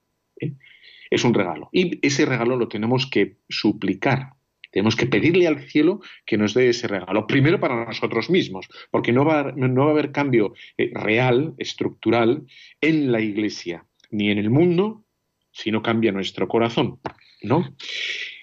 [0.42, 0.52] ¿eh?
[1.10, 1.70] Es un regalo.
[1.72, 4.34] Y ese regalo lo tenemos que suplicar.
[4.78, 7.26] Tenemos que pedirle al cielo que nos dé ese regalo.
[7.26, 12.46] Primero para nosotros mismos, porque no va, no va a haber cambio eh, real, estructural,
[12.80, 15.04] en la Iglesia, ni en el mundo,
[15.52, 17.00] si no cambia nuestro corazón.
[17.42, 17.76] ¿No?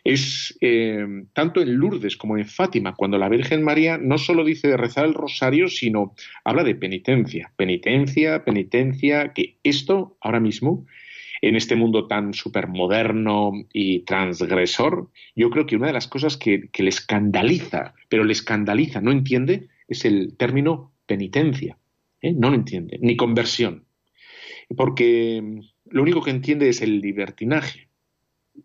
[0.03, 4.66] es eh, tanto en Lourdes como en Fátima, cuando la Virgen María no solo dice
[4.68, 6.14] de rezar el rosario, sino
[6.45, 10.85] habla de penitencia, penitencia, penitencia, que esto ahora mismo,
[11.49, 16.70] en este mundo tan supermoderno y transgresor, yo creo que una de las cosas que,
[16.76, 21.76] le escandaliza, pero le escandaliza, no entiende, es el término penitencia.
[22.22, 22.32] ¿eh?
[22.32, 23.84] No lo entiende, ni conversión.
[24.74, 27.88] Porque lo único que entiende es el libertinaje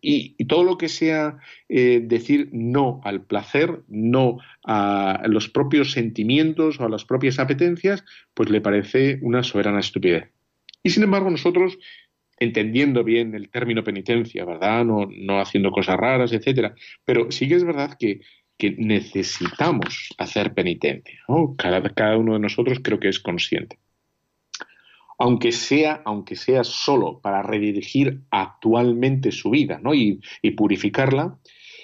[0.01, 6.79] y, todo lo que sea eh, decir no al placer, no a los propios sentimientos
[6.79, 10.29] o a las propias apetencias, pues le parece una soberana estupidez.
[10.83, 11.77] Y sin embargo nosotros,
[12.39, 14.85] entendiendo bien el término penitencia, ¿verdad?
[14.85, 16.73] No, no haciendo cosas raras, etcétera,
[17.05, 18.21] pero sí que es verdad que,
[18.77, 21.17] necesitamos hacer penitencia.
[21.57, 23.79] Cada, cada uno de nosotros creo que es consciente
[25.19, 29.93] aunque sea, aunque sea solo para redirigir actualmente su vida ¿no?
[29.93, 30.21] y,
[30.55, 31.37] purificarla.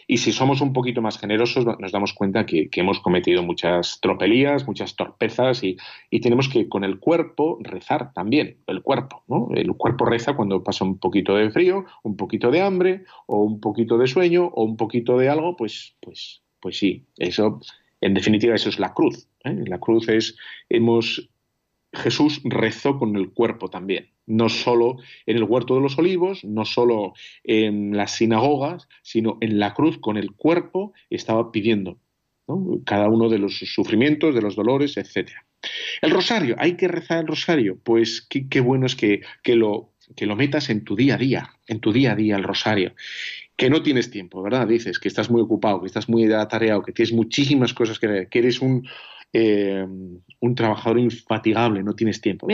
[0.07, 4.67] Y si somos un poquito más generosos, nos damos cuenta que, hemos cometido muchas tropelías,
[4.67, 5.77] muchas torpezas y,
[6.21, 9.23] tenemos que con el cuerpo rezar también, el cuerpo.
[9.27, 9.49] ¿no?
[9.53, 13.59] El cuerpo reza cuando pasa un poquito de frío, un poquito de hambre o un
[13.59, 17.59] poquito de sueño o un poquito de algo, pues, pues, pues sí, eso,
[18.01, 19.27] en definitiva, eso es la cruz.
[19.43, 19.63] ¿eh?
[19.67, 20.37] La cruz es,
[20.69, 21.29] hemos
[21.95, 26.65] Jesús rezó con el cuerpo también, no solo en el huerto de los olivos, no
[26.65, 31.99] solo en las sinagogas, sino en la cruz con el cuerpo estaba pidiendo
[32.85, 35.31] cada uno de los sufrimientos, de los dolores, etc.
[36.01, 37.79] El rosario, ¿hay que rezar el rosario?
[37.83, 41.79] Pues qué, bueno es que, lo, que lo metas en tu día a día, en
[41.79, 42.93] tu día a día el rosario
[43.57, 44.67] que no tienes tiempo, ¿verdad?
[44.67, 48.39] Dices que estás muy ocupado, que estás muy atareado, que tienes muchísimas cosas que que
[48.39, 48.87] eres un,
[49.37, 49.85] eh,
[50.39, 52.47] un trabajador infatigable, no tienes tiempo.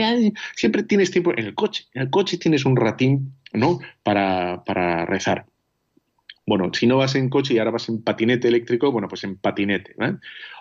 [0.56, 1.84] siempre tienes tiempo en el coche.
[1.94, 3.78] En el coche tienes un ratín, ¿no?
[4.02, 5.46] Para, para rezar.
[6.46, 9.36] Bueno, si no vas en coche y ahora vas en patinete eléctrico, bueno, pues en
[9.36, 9.94] patinete.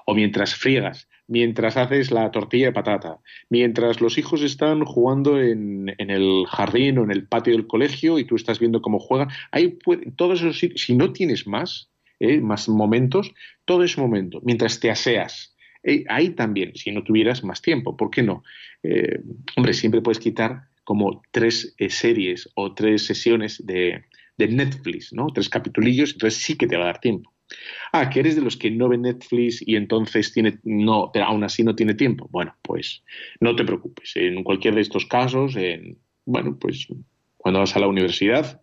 [0.06, 3.18] O mientras friegas, mientras haces la tortilla de patata,
[3.50, 8.26] mientras los hijos están jugando en, el jardín o en el patio del colegio y
[8.26, 9.30] tú estás viendo cómo juegan.
[9.52, 9.78] Ahí
[10.16, 12.40] todos esos si no tienes más, ¿eh?
[12.40, 13.34] más momentos,
[13.66, 18.12] todo ese momento, mientras te aseas, eh, ahí también, si no tuvieras más tiempo, ¿por
[18.12, 18.44] qué no?
[18.84, 19.22] Eh,
[19.56, 24.04] hombre, siempre puedes quitar como tres eh, series o tres sesiones de,
[24.38, 25.28] Netflix, ¿no?
[25.28, 27.34] Tres capitulillos, entonces sí que te va a dar tiempo.
[27.92, 31.44] Ah, que eres de los que no ven Netflix y entonces tiene, no, pero aún
[31.44, 32.28] así no tiene tiempo.
[32.32, 33.04] Bueno, pues
[33.40, 34.14] no te preocupes.
[34.16, 36.88] En cualquier de estos casos, en, bueno, pues
[37.38, 38.62] cuando vas a la universidad,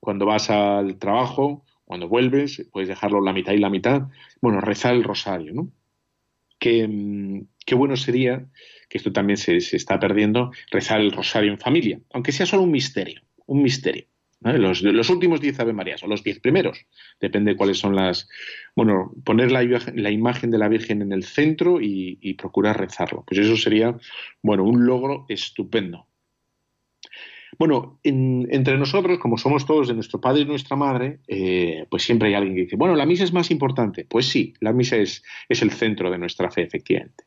[0.00, 4.08] cuando vas al trabajo, cuando vuelves, puedes dejarlo la mitad y la mitad.
[4.40, 5.72] Bueno, rezar el rosario, ¿no?
[6.62, 8.46] que mm, qué bueno sería,
[8.88, 12.70] que esto también se, está perdiendo, rezar el rosario en familia, aunque sea solo un
[12.70, 14.06] misterio, un misterio.
[14.44, 16.86] Los, últimos diez Ave Marías o los diez primeros,
[17.20, 18.28] depende de cuáles son las.
[18.74, 19.62] Bueno, poner la,
[19.94, 23.24] la imagen de la Virgen en el centro y, y, procurar rezarlo.
[23.26, 23.96] Pues eso sería,
[24.42, 26.06] bueno, un logro estupendo.
[27.58, 32.28] Bueno, entre nosotros, como somos todos de nuestro padre y nuestra madre, eh, pues siempre
[32.28, 34.06] hay alguien que dice, bueno, la misa es más importante.
[34.08, 37.24] Pues sí, la misa es, el centro de nuestra fe, efectivamente.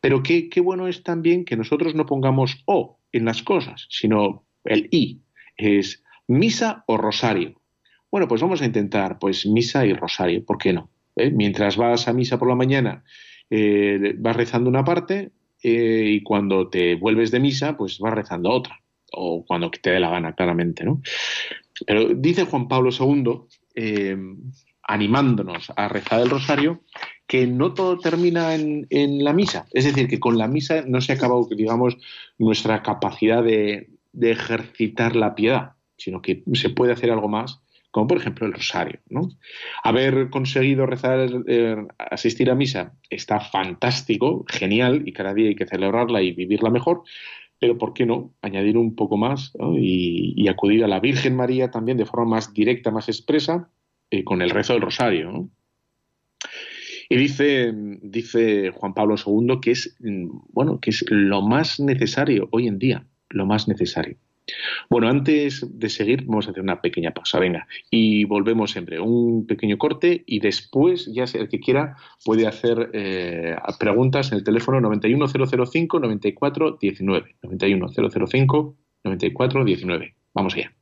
[0.00, 4.88] Pero qué, bueno es también que nosotros no pongamos O en las cosas, sino el
[4.92, 5.22] I.
[5.56, 7.60] Es misa o rosario.
[8.10, 10.90] Bueno, pues vamos a intentar, pues misa y rosario, ¿por qué no?
[11.16, 11.30] ¿Eh?
[11.30, 13.04] Mientras vas a misa por la mañana,
[13.50, 18.84] eh, vas rezando una parte y cuando te vuelves de misa, pues vas rezando otra
[19.16, 21.00] o cuando te dé la gana, claramente, ¿no?
[21.86, 23.40] Pero dice Juan Pablo II,
[23.74, 24.16] eh,
[24.82, 26.82] animándonos a rezar el rosario,
[27.26, 29.66] que no todo termina en, la misa.
[29.72, 31.96] Es decir, que con la misa no se acaba, digamos,
[32.38, 33.88] nuestra capacidad de,
[34.20, 35.72] ejercitar la piedad,
[36.04, 39.00] sino que se puede hacer algo más, como por ejemplo el rosario.
[39.08, 39.30] ¿no?
[39.82, 45.66] Haber conseguido rezar, eh, asistir a misa está fantástico, genial, y cada día hay que
[45.66, 47.04] celebrarla y vivirla mejor,
[47.58, 48.34] pero ¿por qué no?
[48.42, 52.90] Añadir un poco más y, acudir a la Virgen María también de forma más directa,
[52.90, 53.70] más expresa,
[54.10, 55.48] eh, con el rezo del rosario.
[57.08, 62.48] Y dice, dice Juan Pablo II que es, mm, bueno, que es lo más necesario
[62.50, 64.18] hoy en día, lo más necesario.
[64.90, 69.46] Bueno, antes de seguir, vamos a hacer una pequeña pausa, venga, y volvemos siempre, un
[69.46, 74.44] pequeño corte y después, ya sea el que quiera, puede hacer eh, preguntas en el
[74.44, 77.36] teléfono 91005-9419.
[77.42, 80.14] 91005-9419.
[80.34, 80.72] Vamos allá.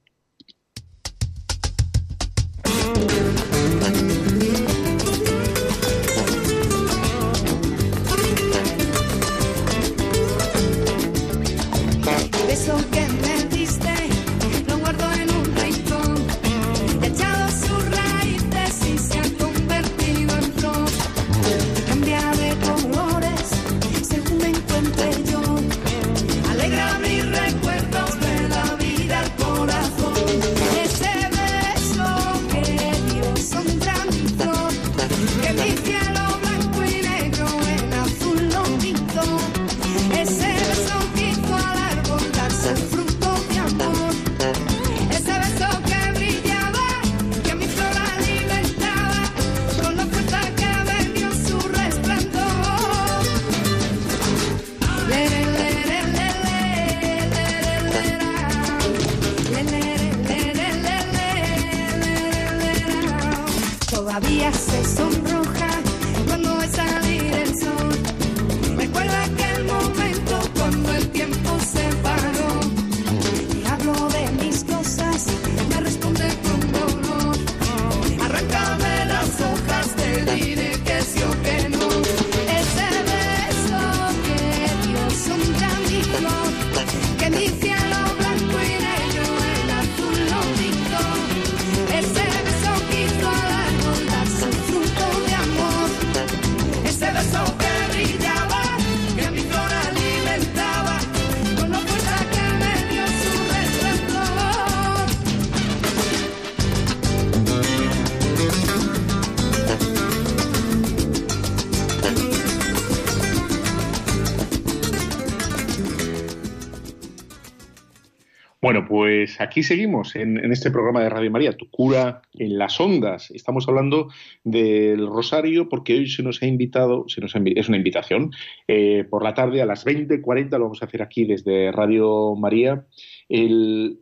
[119.32, 123.30] Pues aquí seguimos en, este programa de Radio María, Tu cura en las ondas.
[123.30, 124.08] Estamos hablando
[124.44, 128.30] del rosario porque hoy se nos ha invitado, se nos es una invitación,
[128.68, 132.84] eh, por la tarde a las 20.40 lo vamos a hacer aquí desde Radio María,
[133.30, 134.00] el,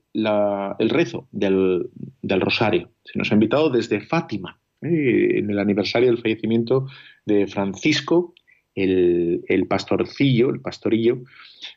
[0.81, 1.89] rezo del,
[2.23, 2.91] rosario.
[3.05, 6.87] Se nos ha invitado desde Fátima, eh, en el aniversario del fallecimiento
[7.25, 8.35] de Francisco,
[8.75, 11.23] el, el pastorcillo, el pastorillo,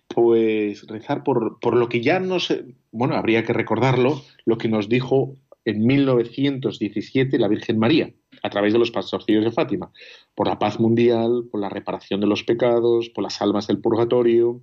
[0.08, 4.70] pues rezar por, por lo que ya no sé, bueno, habría que recordarlo, lo que
[4.70, 9.92] nos dijo en 1917 la Virgen María, a través de los pastorcillos de Fátima,
[10.36, 14.62] por la paz mundial, por la reparación de los pecados, por las almas del purgatorio,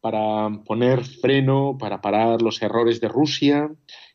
[0.00, 3.70] para poner freno, para parar los errores de Rusia,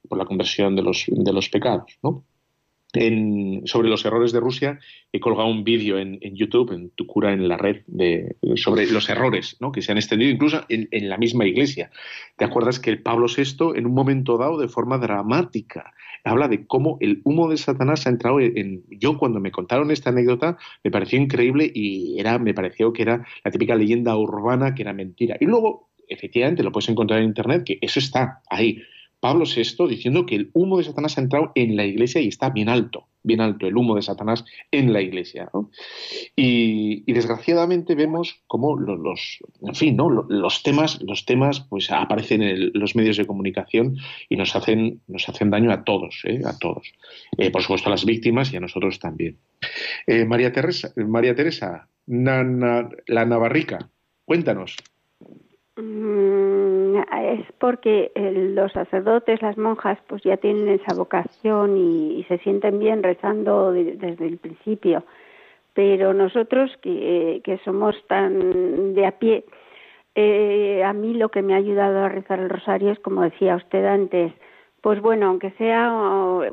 [0.08, 2.26] por la conversión de los, de los pecados, ¿no?
[3.66, 4.80] Sobre los errores de Rusia,
[5.12, 9.10] he colgado un vídeo en, YouTube, en Tu cura en la red, de, sobre los
[9.10, 9.72] errores ¿no?
[9.72, 11.90] que se han extendido incluso en, la misma iglesia.
[12.38, 16.98] ¿Te acuerdas que Pablo VI, en un momento dado, de forma dramática, habla de cómo
[17.02, 18.84] el humo de Satanás ha entrado en...
[18.92, 23.26] Yo cuando me contaron esta anécdota me pareció increíble y era, me pareció que era
[23.44, 25.36] la típica leyenda urbana que era mentira.
[25.40, 28.84] Y luego, efectivamente, lo puedes encontrar en Internet, que eso está ahí
[29.24, 32.50] Pablo VI diciendo que el humo de Satanás ha entrado en la iglesia y está
[32.50, 35.50] bien alto, bien alto el humo de Satanás en la iglesia.
[36.36, 40.10] Y, desgraciadamente vemos cómo los, en fin, ¿no?
[40.10, 43.96] los temas, los temas pues aparecen en los medios de comunicación
[44.28, 46.42] y nos hacen, nos hacen daño a todos, ¿eh?
[46.46, 46.92] a todos.
[47.38, 49.38] Eh, por supuesto a las víctimas y a nosotros también.
[50.06, 53.90] Eh, María Teresa, María Teresa, la Navarrica,
[54.26, 54.76] cuéntanos.
[55.76, 58.12] Mm, es porque
[58.56, 64.26] los sacerdotes, las monjas, pues ya tienen esa vocación y, se sienten bien rezando desde
[64.26, 65.04] el principio.
[65.74, 69.46] Pero nosotros que, somos tan de a pie,
[70.16, 73.56] eh, a mí lo que me ha ayudado a rezar el rosario es, como decía
[73.56, 74.32] usted antes,
[74.82, 75.92] pues bueno, aunque sea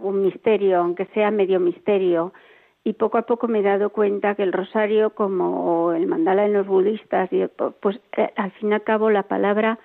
[0.01, 2.33] un misterio, aunque sea medio misterio,
[2.83, 6.55] y poco a poco me he dado cuenta que el rosario, como el mandala en
[6.55, 7.29] los budistas,
[7.81, 9.79] pues eh, al fin y al cabo la palabra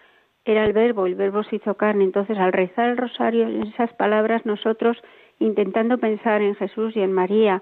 [0.46, 2.04] era el verbo, el verbo se hizo carne.
[2.04, 4.98] Entonces, al rezar el rosario, en esas palabras, nosotros,
[5.40, 7.62] intentando pensar en Jesús y en María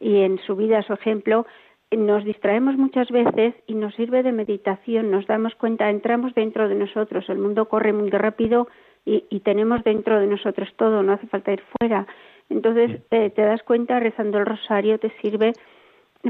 [0.00, 1.46] y en su vida, su ejemplo,
[1.90, 6.76] nos distraemos muchas veces y nos sirve de meditación, nos damos cuenta, entramos dentro de
[6.76, 8.68] nosotros, el mundo corre muy rápido
[9.04, 12.06] y, y tenemos dentro de nosotros todo, no hace falta ir fuera.
[12.52, 15.52] Entonces te das cuenta rezando el rosario te sirve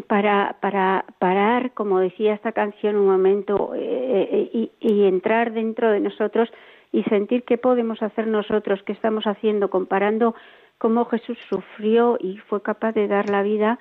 [0.00, 6.00] para, para parar, como decía esta canción, un momento eh, eh, y, entrar dentro de
[6.00, 6.50] nosotros
[6.92, 10.34] y sentir qué podemos hacer nosotros, qué estamos haciendo, comparando
[10.78, 13.78] cómo Jesús sufrió y fue capaz de dar la vida,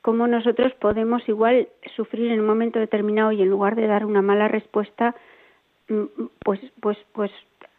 [0.00, 4.22] cómo nosotros podemos igual sufrir en un momento determinado y en lugar de dar una
[4.22, 5.14] mala respuesta,
[5.88, 6.04] mm,
[6.44, 7.30] pues, pues, pues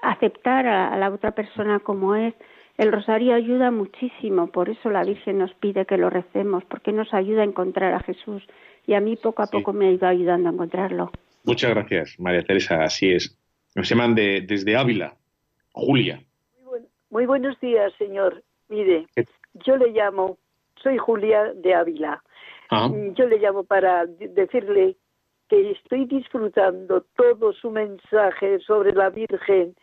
[0.02, 2.34] aceptar a la otra persona como es,
[2.78, 7.14] el rosario ayuda muchísimo, por eso la Virgen nos pide que lo recemos, porque nos
[7.14, 8.44] ayuda a encontrar a Jesús.
[8.88, 11.12] Y a mí poco a poco me ha ido ayudando a encontrarlo.
[11.46, 13.38] Muchas gracias, María Teresa, así es.
[13.76, 15.16] Nos llaman de, desde Ávila.
[15.72, 16.22] Julia.
[17.10, 18.44] Muy, buenos días, señor.
[18.70, 19.06] Mire,
[19.66, 20.38] yo le llamo,
[20.82, 22.24] soy Julia de Ávila.
[22.70, 22.88] Ah.
[22.88, 24.96] Mm, yo le llamo para decirle
[25.50, 29.76] que estoy disfrutando todo su mensaje sobre la Virgen,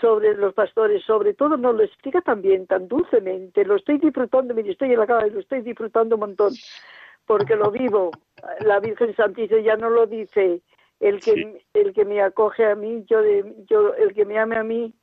[0.00, 3.64] sobre los pastores, sobre todo nos lo explica también tan dulcemente.
[3.64, 6.52] Lo estoy disfrutando, me estoy en la cama y lo estoy disfrutando un montón,
[7.26, 8.10] porque lo vivo.
[8.60, 10.62] La Virgen Santísima ya no lo dice.
[11.00, 13.20] El que, el que me acoge a mí, yo,
[13.68, 14.94] yo el que me ame a mí,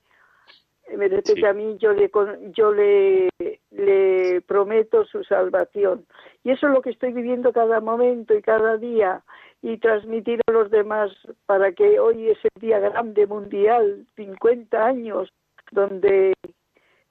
[0.98, 2.10] me respete a mí, yo le,
[2.52, 3.30] yo le,
[3.72, 6.06] le prometo su salvación.
[6.44, 9.24] Y eso es lo que estoy viviendo cada momento y cada día
[9.62, 11.12] y transmitir a los demás
[11.46, 15.34] para que hoy es el día grande mundial, 50 años,
[15.72, 16.34] donde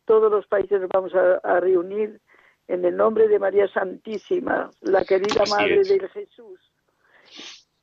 [0.06, 2.20] todos los países nos vamos a, reunir
[2.66, 6.60] en el nombre de María Santísima, la querida Madre de Jesús.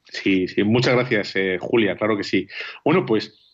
[0.05, 2.47] Sí, sí, muchas gracias, eh, Julia, claro que sí.
[2.83, 3.44] Bueno, pues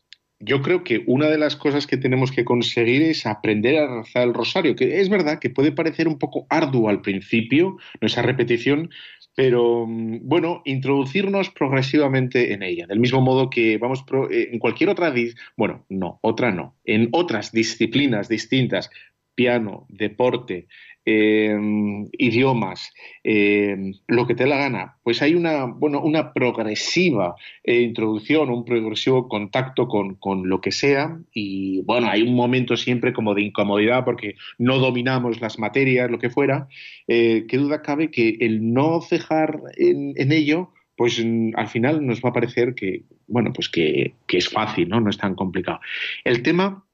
[0.41, 4.23] yo creo que una de las cosas que tenemos que conseguir es aprender a rezar
[4.23, 8.21] el rosario, que es verdad que puede parecer un poco arduo al principio, no esa
[8.21, 8.89] repetición,
[9.35, 14.89] pero mm, bueno, introducirnos progresivamente en ella, del mismo modo que vamos eh, en cualquier
[14.89, 15.13] otra,
[15.55, 18.89] bueno, no, otra no, en otras disciplinas distintas,
[19.35, 20.67] piano, deporte,
[21.03, 22.93] Em, idiomas,
[23.23, 28.63] em, lo que te la gana, pues hay una, bueno, una progresiva eh, introducción, un
[28.63, 33.41] progresivo contacto con, con, lo que sea y bueno, hay un momento siempre como de
[33.41, 36.67] incomodidad porque no dominamos las materias, lo que fuera,
[37.07, 42.05] eh, qué duda cabe que el no cejar en, en ello pues mm, al final
[42.05, 44.99] nos va a parecer que, bueno, pues que, que es fácil, ¿no?
[44.99, 45.79] No es tan complicado.
[46.23, 46.85] El tema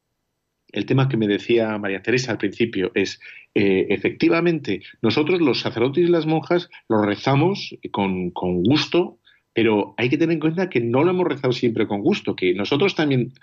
[0.72, 3.20] el tema que me decía María Teresa al principio es,
[3.56, 8.32] eh, efectivamente, nosotros los sacerdotes y las monjas lo rezamos con,
[8.64, 9.20] gusto,
[9.54, 12.54] pero hay que tener en cuenta que no lo hemos rezado siempre con gusto, que
[12.54, 13.34] nosotros también,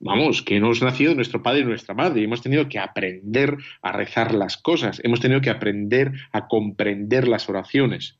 [0.00, 3.92] vamos, que hemos nacido nuestro padre y nuestra madre, y hemos tenido que aprender a
[3.92, 8.18] rezar las cosas, hemos tenido que aprender a comprender las oraciones.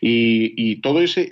[0.00, 1.28] Y, todo ese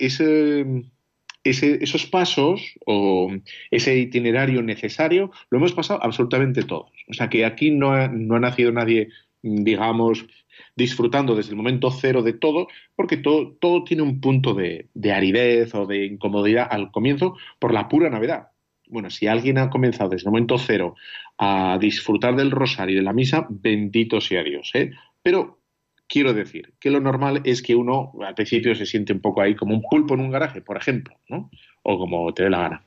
[1.43, 3.31] esos pasos o
[3.71, 6.91] ese itinerario necesario lo hemos pasado absolutamente todos.
[7.09, 9.09] O sea que aquí no ha, nacido nadie,
[9.41, 10.25] digamos,
[10.75, 15.73] disfrutando desde el momento cero de todo, porque todo, todo tiene un punto de, aridez
[15.75, 18.49] o de incomodidad al comienzo por la pura novedad.
[18.87, 20.95] Bueno, si alguien ha comenzado desde el momento cero
[21.37, 24.71] a disfrutar del rosario y de la misa, bendito sea Dios.
[24.73, 24.91] ¿eh?
[25.21, 25.58] Pero
[26.09, 29.55] Quiero decir que lo normal es que uno al principio se siente un poco ahí
[29.55, 31.51] como un pulpo en un garaje, por ejemplo, ¿no?
[31.83, 32.83] O como te dé la gana.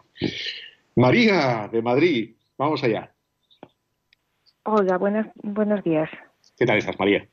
[0.97, 3.13] María, de Madrid, vamos allá.
[4.65, 6.11] Hola, buenas, buenos días.
[6.59, 7.25] ¿Qué tal estás, María?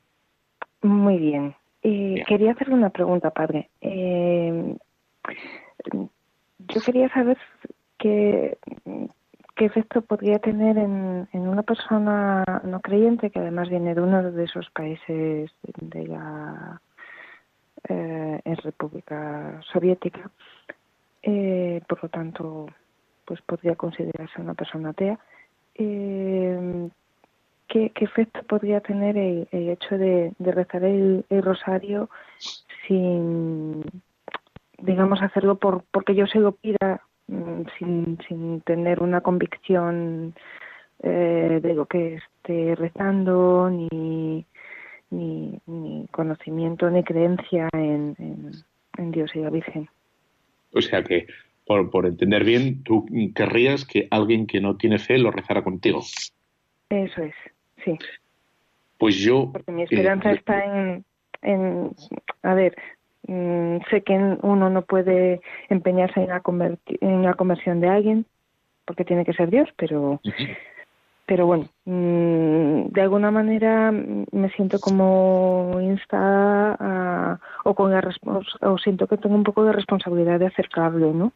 [0.82, 1.56] Muy bien.
[1.82, 3.68] Eh, quería hacerle una pregunta, padre.
[3.80, 4.76] Eh,
[5.92, 7.36] yo quería saber
[7.98, 8.58] que
[9.60, 14.44] qué efecto podría tener en, una persona no creyente que además viene de uno de
[14.44, 15.50] esos países
[15.82, 16.80] de la
[17.86, 20.30] eh, República Soviética,
[21.22, 22.68] eh, por lo tanto,
[23.26, 25.18] pues podría considerarse una persona atea.
[25.74, 26.88] Eh,
[27.68, 32.08] ¿qué, efecto podría tener el, hecho de, rezar el, rosario
[32.88, 33.84] sin,
[34.78, 37.02] digamos, hacerlo por porque yo se lo pida
[37.78, 40.34] sin, sin tener una convicción
[41.02, 44.44] eh, de lo que esté rezando, ni,
[45.10, 48.14] ni, ni conocimiento ni creencia en,
[48.98, 49.88] en, Dios y la Virgen.
[50.72, 51.26] O sea que,
[51.66, 56.02] por, por entender bien, tú querrías que alguien que no tiene fe lo rezara contigo.
[56.90, 57.34] Eso es,
[57.84, 57.98] sí.
[58.98, 59.50] Pues yo.
[59.52, 61.04] Porque mi esperanza eh, está en,
[61.42, 61.92] en.
[62.42, 62.76] A ver,
[63.26, 66.42] Mm, sé que uno no puede empeñarse en la,
[67.00, 68.26] en la conversión de alguien
[68.84, 70.20] porque tiene que ser Dios, pero
[71.30, 78.02] pero bueno, mm, de alguna manera me siento como instada o con la
[78.62, 81.32] o siento que tengo un poco de responsabilidad de acercarlo, ¿no?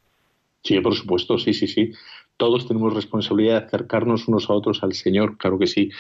[0.64, 1.92] Sí, por supuesto, sí, sí, sí.
[2.36, 5.90] Todos tenemos responsabilidad de acercarnos unos a otros al Señor, claro que sí.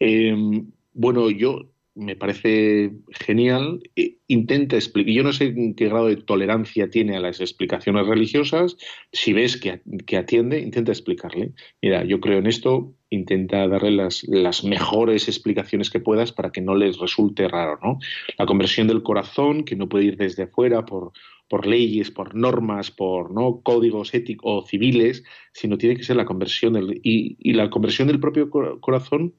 [0.00, 3.80] Em, bueno, yo me parece genial.
[3.96, 5.12] Eh, intenta explicar.
[5.12, 8.76] Yo no sé qué grado de tolerancia tiene a las explicaciones religiosas.
[9.12, 11.52] Si ves que, atiende, intenta explicarle.
[11.80, 12.94] Mira, yo creo en esto.
[13.10, 17.98] Intenta darle las, las, mejores explicaciones que puedas para que no les resulte raro, ¿no?
[18.38, 21.12] La conversión del corazón, que no puede ir desde afuera por,
[21.48, 25.22] por leyes, por normas, por no códigos éticos o civiles,
[25.52, 29.34] sino tiene que ser la conversión del y, y la conversión del propio corazón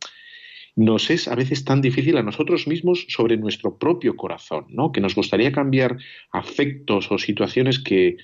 [0.76, 4.91] nos es a veces tan difícil a nosotros mismos sobre nuestro propio corazón, ¿no?
[4.91, 5.97] Que nos gustaría cambiar
[6.32, 8.17] afectos o situaciones que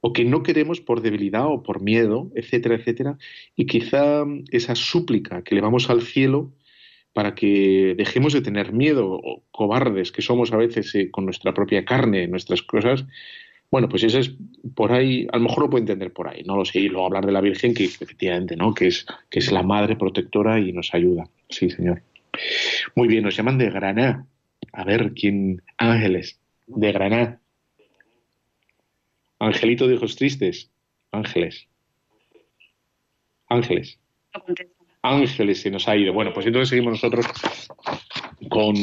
[0.00, 3.18] o que no queremos por debilidad o por miedo, etcétera, etcétera,
[3.56, 6.52] y quizá esa súplica que le vamos al cielo
[7.12, 11.54] para que dejemos de tener miedo o cobardes que somos a veces eh, con nuestra
[11.54, 13.06] propia carne, nuestras cosas,
[13.76, 14.34] bueno, pues eso es
[14.74, 17.04] por ahí, a lo mejor lo puede entender por ahí, no lo sé, y luego
[17.04, 18.72] hablar de la Virgen, que efectivamente, ¿no?
[18.72, 21.28] Que es, que es la madre protectora y nos ayuda.
[21.50, 22.00] Sí, señor.
[22.94, 24.24] Muy bien, nos llaman de Granada.
[24.72, 25.60] A ver, ¿quién?
[25.76, 27.38] Ángeles, de Granada.
[29.40, 30.70] Angelito de ojos tristes.
[31.10, 31.68] Ángeles.
[33.46, 34.00] Ángeles.
[35.02, 36.14] Ángeles se nos ha ido.
[36.14, 37.26] Bueno, pues entonces seguimos nosotros
[38.48, 38.74] con,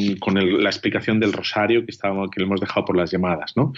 [0.64, 3.74] la explicación del rosario que, estábamos, que le hemos dejado por las llamadas, ¿no?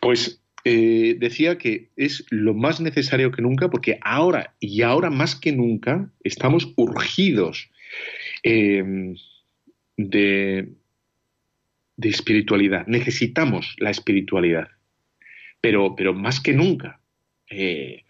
[0.00, 5.36] Pues eh, decía que es lo más necesario que nunca, porque ahora y ahora más
[5.36, 7.70] que nunca estamos urgidos
[8.42, 9.14] eh,
[9.96, 10.68] de,
[12.02, 12.86] espiritualidad.
[12.86, 14.68] Necesitamos la espiritualidad,
[15.60, 17.00] pero, pero más que nunca.
[17.48, 18.04] Eh,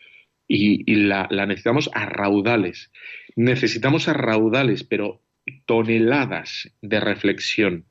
[0.48, 2.90] y, la, la, necesitamos a raudales.
[3.36, 5.22] Necesitamos a raudales, pero
[5.66, 7.84] toneladas de reflexión,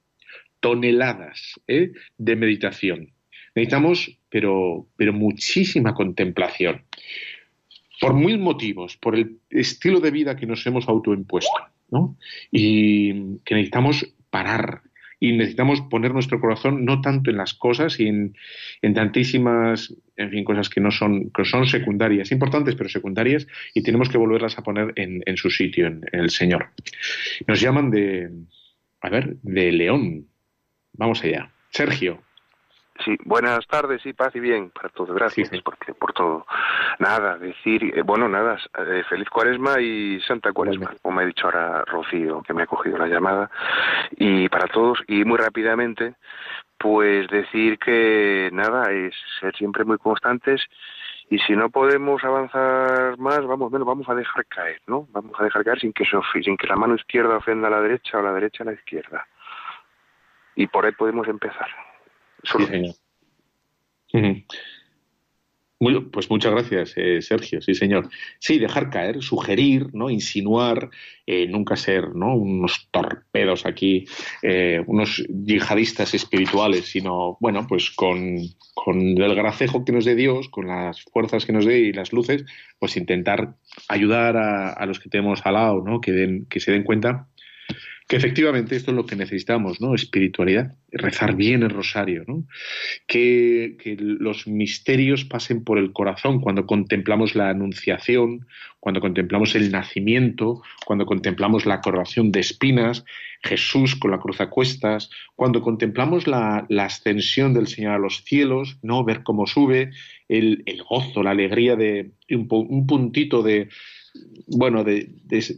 [0.60, 1.92] toneladas ¿eh?
[2.18, 3.14] de meditación.
[3.56, 6.84] Necesitamos, pero, pero muchísima contemplación.
[8.00, 12.18] Por mil motivos, por el estilo de vida que nos hemos autoimpuesto, ¿no?
[12.52, 14.82] Y que necesitamos parar,
[15.20, 18.36] y necesitamos poner nuestro corazón no tanto en las cosas y en,
[18.94, 24.10] tantísimas, en fin, cosas que no son, que son secundarias, importantes pero secundarias, y tenemos
[24.10, 26.68] que volverlas a poner en, su sitio, en, el Señor.
[27.48, 28.30] Nos llaman de,
[29.02, 30.28] a ver, de León.
[30.94, 31.52] Vamos allá.
[31.72, 32.27] Sergio.
[33.04, 35.16] Sí, buenas tardes y paz y bien para todos.
[35.16, 36.46] Gracias Porque, por todo.
[37.00, 41.46] Nada, decir, eh, bueno, nada, eh, feliz cuaresma y santa cuaresma, como me ha dicho
[41.46, 43.52] ahora Rocío, que me ha cogido la llamada.
[44.12, 46.16] Y para todos, y muy rápidamente,
[46.78, 50.62] pues decir que nada, es ser siempre muy constantes
[51.30, 55.08] y si no podemos avanzar más, vamos, bueno, vamos a dejar caer, ¿no?
[55.12, 56.06] Vamos a dejar caer sin que,
[56.42, 59.28] sin que la mano izquierda ofenda a la derecha o la derecha a la izquierda.
[60.56, 61.68] Y por ahí podemos empezar
[66.12, 67.62] pues muchas gracias, eh, Sergio.
[67.62, 68.10] Sí, señor.
[68.40, 70.10] Sí, dejar caer, sugerir, ¿no?
[70.10, 70.90] insinuar,
[71.26, 72.36] eh, nunca ser ¿no?
[72.36, 74.06] unos torpedos aquí,
[74.42, 80.68] eh, unos yihadistas espirituales, sino, bueno, pues con, el gracejo que nos dé Dios, con
[80.68, 82.44] las fuerzas que nos dé y las luces,
[82.80, 83.56] pues intentar
[83.88, 86.02] ayudar a, a los que tenemos al lado, ¿no?
[86.02, 87.28] que, den, que se den cuenta
[88.08, 89.94] que efectivamente esto es lo que necesitamos, ¿no?
[89.94, 92.46] Espiritualidad, rezar bien el rosario, ¿no?
[93.06, 98.48] Que, los misterios pasen por el corazón cuando contemplamos la anunciación,
[98.80, 103.04] cuando contemplamos el nacimiento, cuando contemplamos la coronación de espinas,
[103.44, 108.78] Jesús con la cruz a cuestas, cuando contemplamos la, ascensión del Señor a los cielos,
[108.82, 109.04] ¿no?
[109.04, 109.92] Ver cómo sube,
[110.30, 113.68] el, gozo, la alegría de un puntito de
[114.48, 115.10] bueno, de,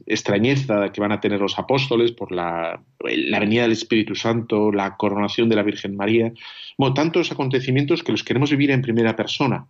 [0.08, 5.48] extrañeza que van a tener los apóstoles por la, venida del Espíritu Santo, la coronación
[5.50, 6.34] de la Virgen María,
[6.78, 9.68] bueno, tantos acontecimientos que los queremos vivir en primera persona.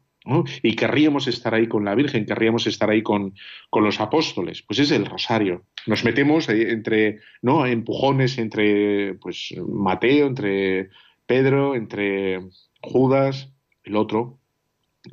[0.61, 3.33] Y querríamos estar ahí con la Virgen, querríamos estar ahí con,
[3.73, 4.61] los apóstoles.
[4.61, 5.63] Pues es el rosario.
[5.87, 7.65] Nos metemos entre ¿no?
[7.65, 10.89] empujones entre pues, Mateo, entre
[11.25, 12.41] Pedro, entre
[12.81, 13.51] Judas,
[13.83, 14.38] el otro,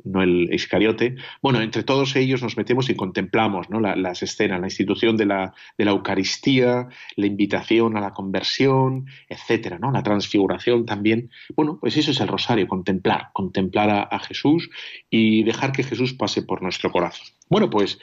[0.03, 1.15] no el Iscariote.
[1.41, 3.79] Bueno, entre todos ellos nos metemos y contemplamos ¿no?
[3.79, 9.79] las escenas, la institución de la, de la, Eucaristía, la invitación a la conversión, etcétera,
[9.79, 9.91] ¿no?
[9.91, 11.29] La transfiguración también.
[11.55, 14.69] Bueno, pues eso es el rosario, contemplar, contemplar a, a Jesús
[15.09, 17.27] y dejar que Jesús pase por nuestro corazón.
[17.49, 17.99] Bueno, pues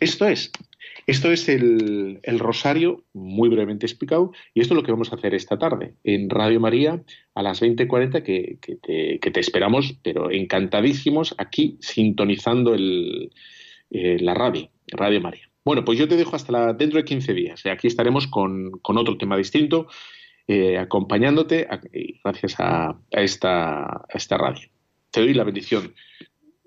[0.00, 0.52] esto es
[1.10, 5.34] esto es el, rosario, muy brevemente explicado, y esto es lo que vamos a hacer
[5.34, 7.02] esta tarde en Radio María
[7.34, 15.20] a las 20.40, que, que, te, esperamos, pero encantadísimos aquí sintonizando eh, la radio, Radio
[15.20, 15.50] María.
[15.64, 17.66] Bueno, pues yo te dejo hasta dentro de 15 días.
[17.66, 19.88] Aquí estaremos con, otro tema distinto,
[20.46, 21.68] eh, acompañándote
[22.24, 24.68] gracias a, esta radio.
[25.10, 25.92] Te doy la bendición.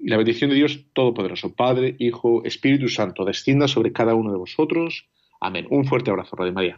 [0.04, 4.38] Y la bendición de Dios Todopoderoso, Padre, Hijo, Espíritu Santo, descienda sobre cada uno de
[4.38, 5.08] vosotros.
[5.39, 5.66] Amén.
[5.70, 6.78] Un fuerte abrazo, Radio María.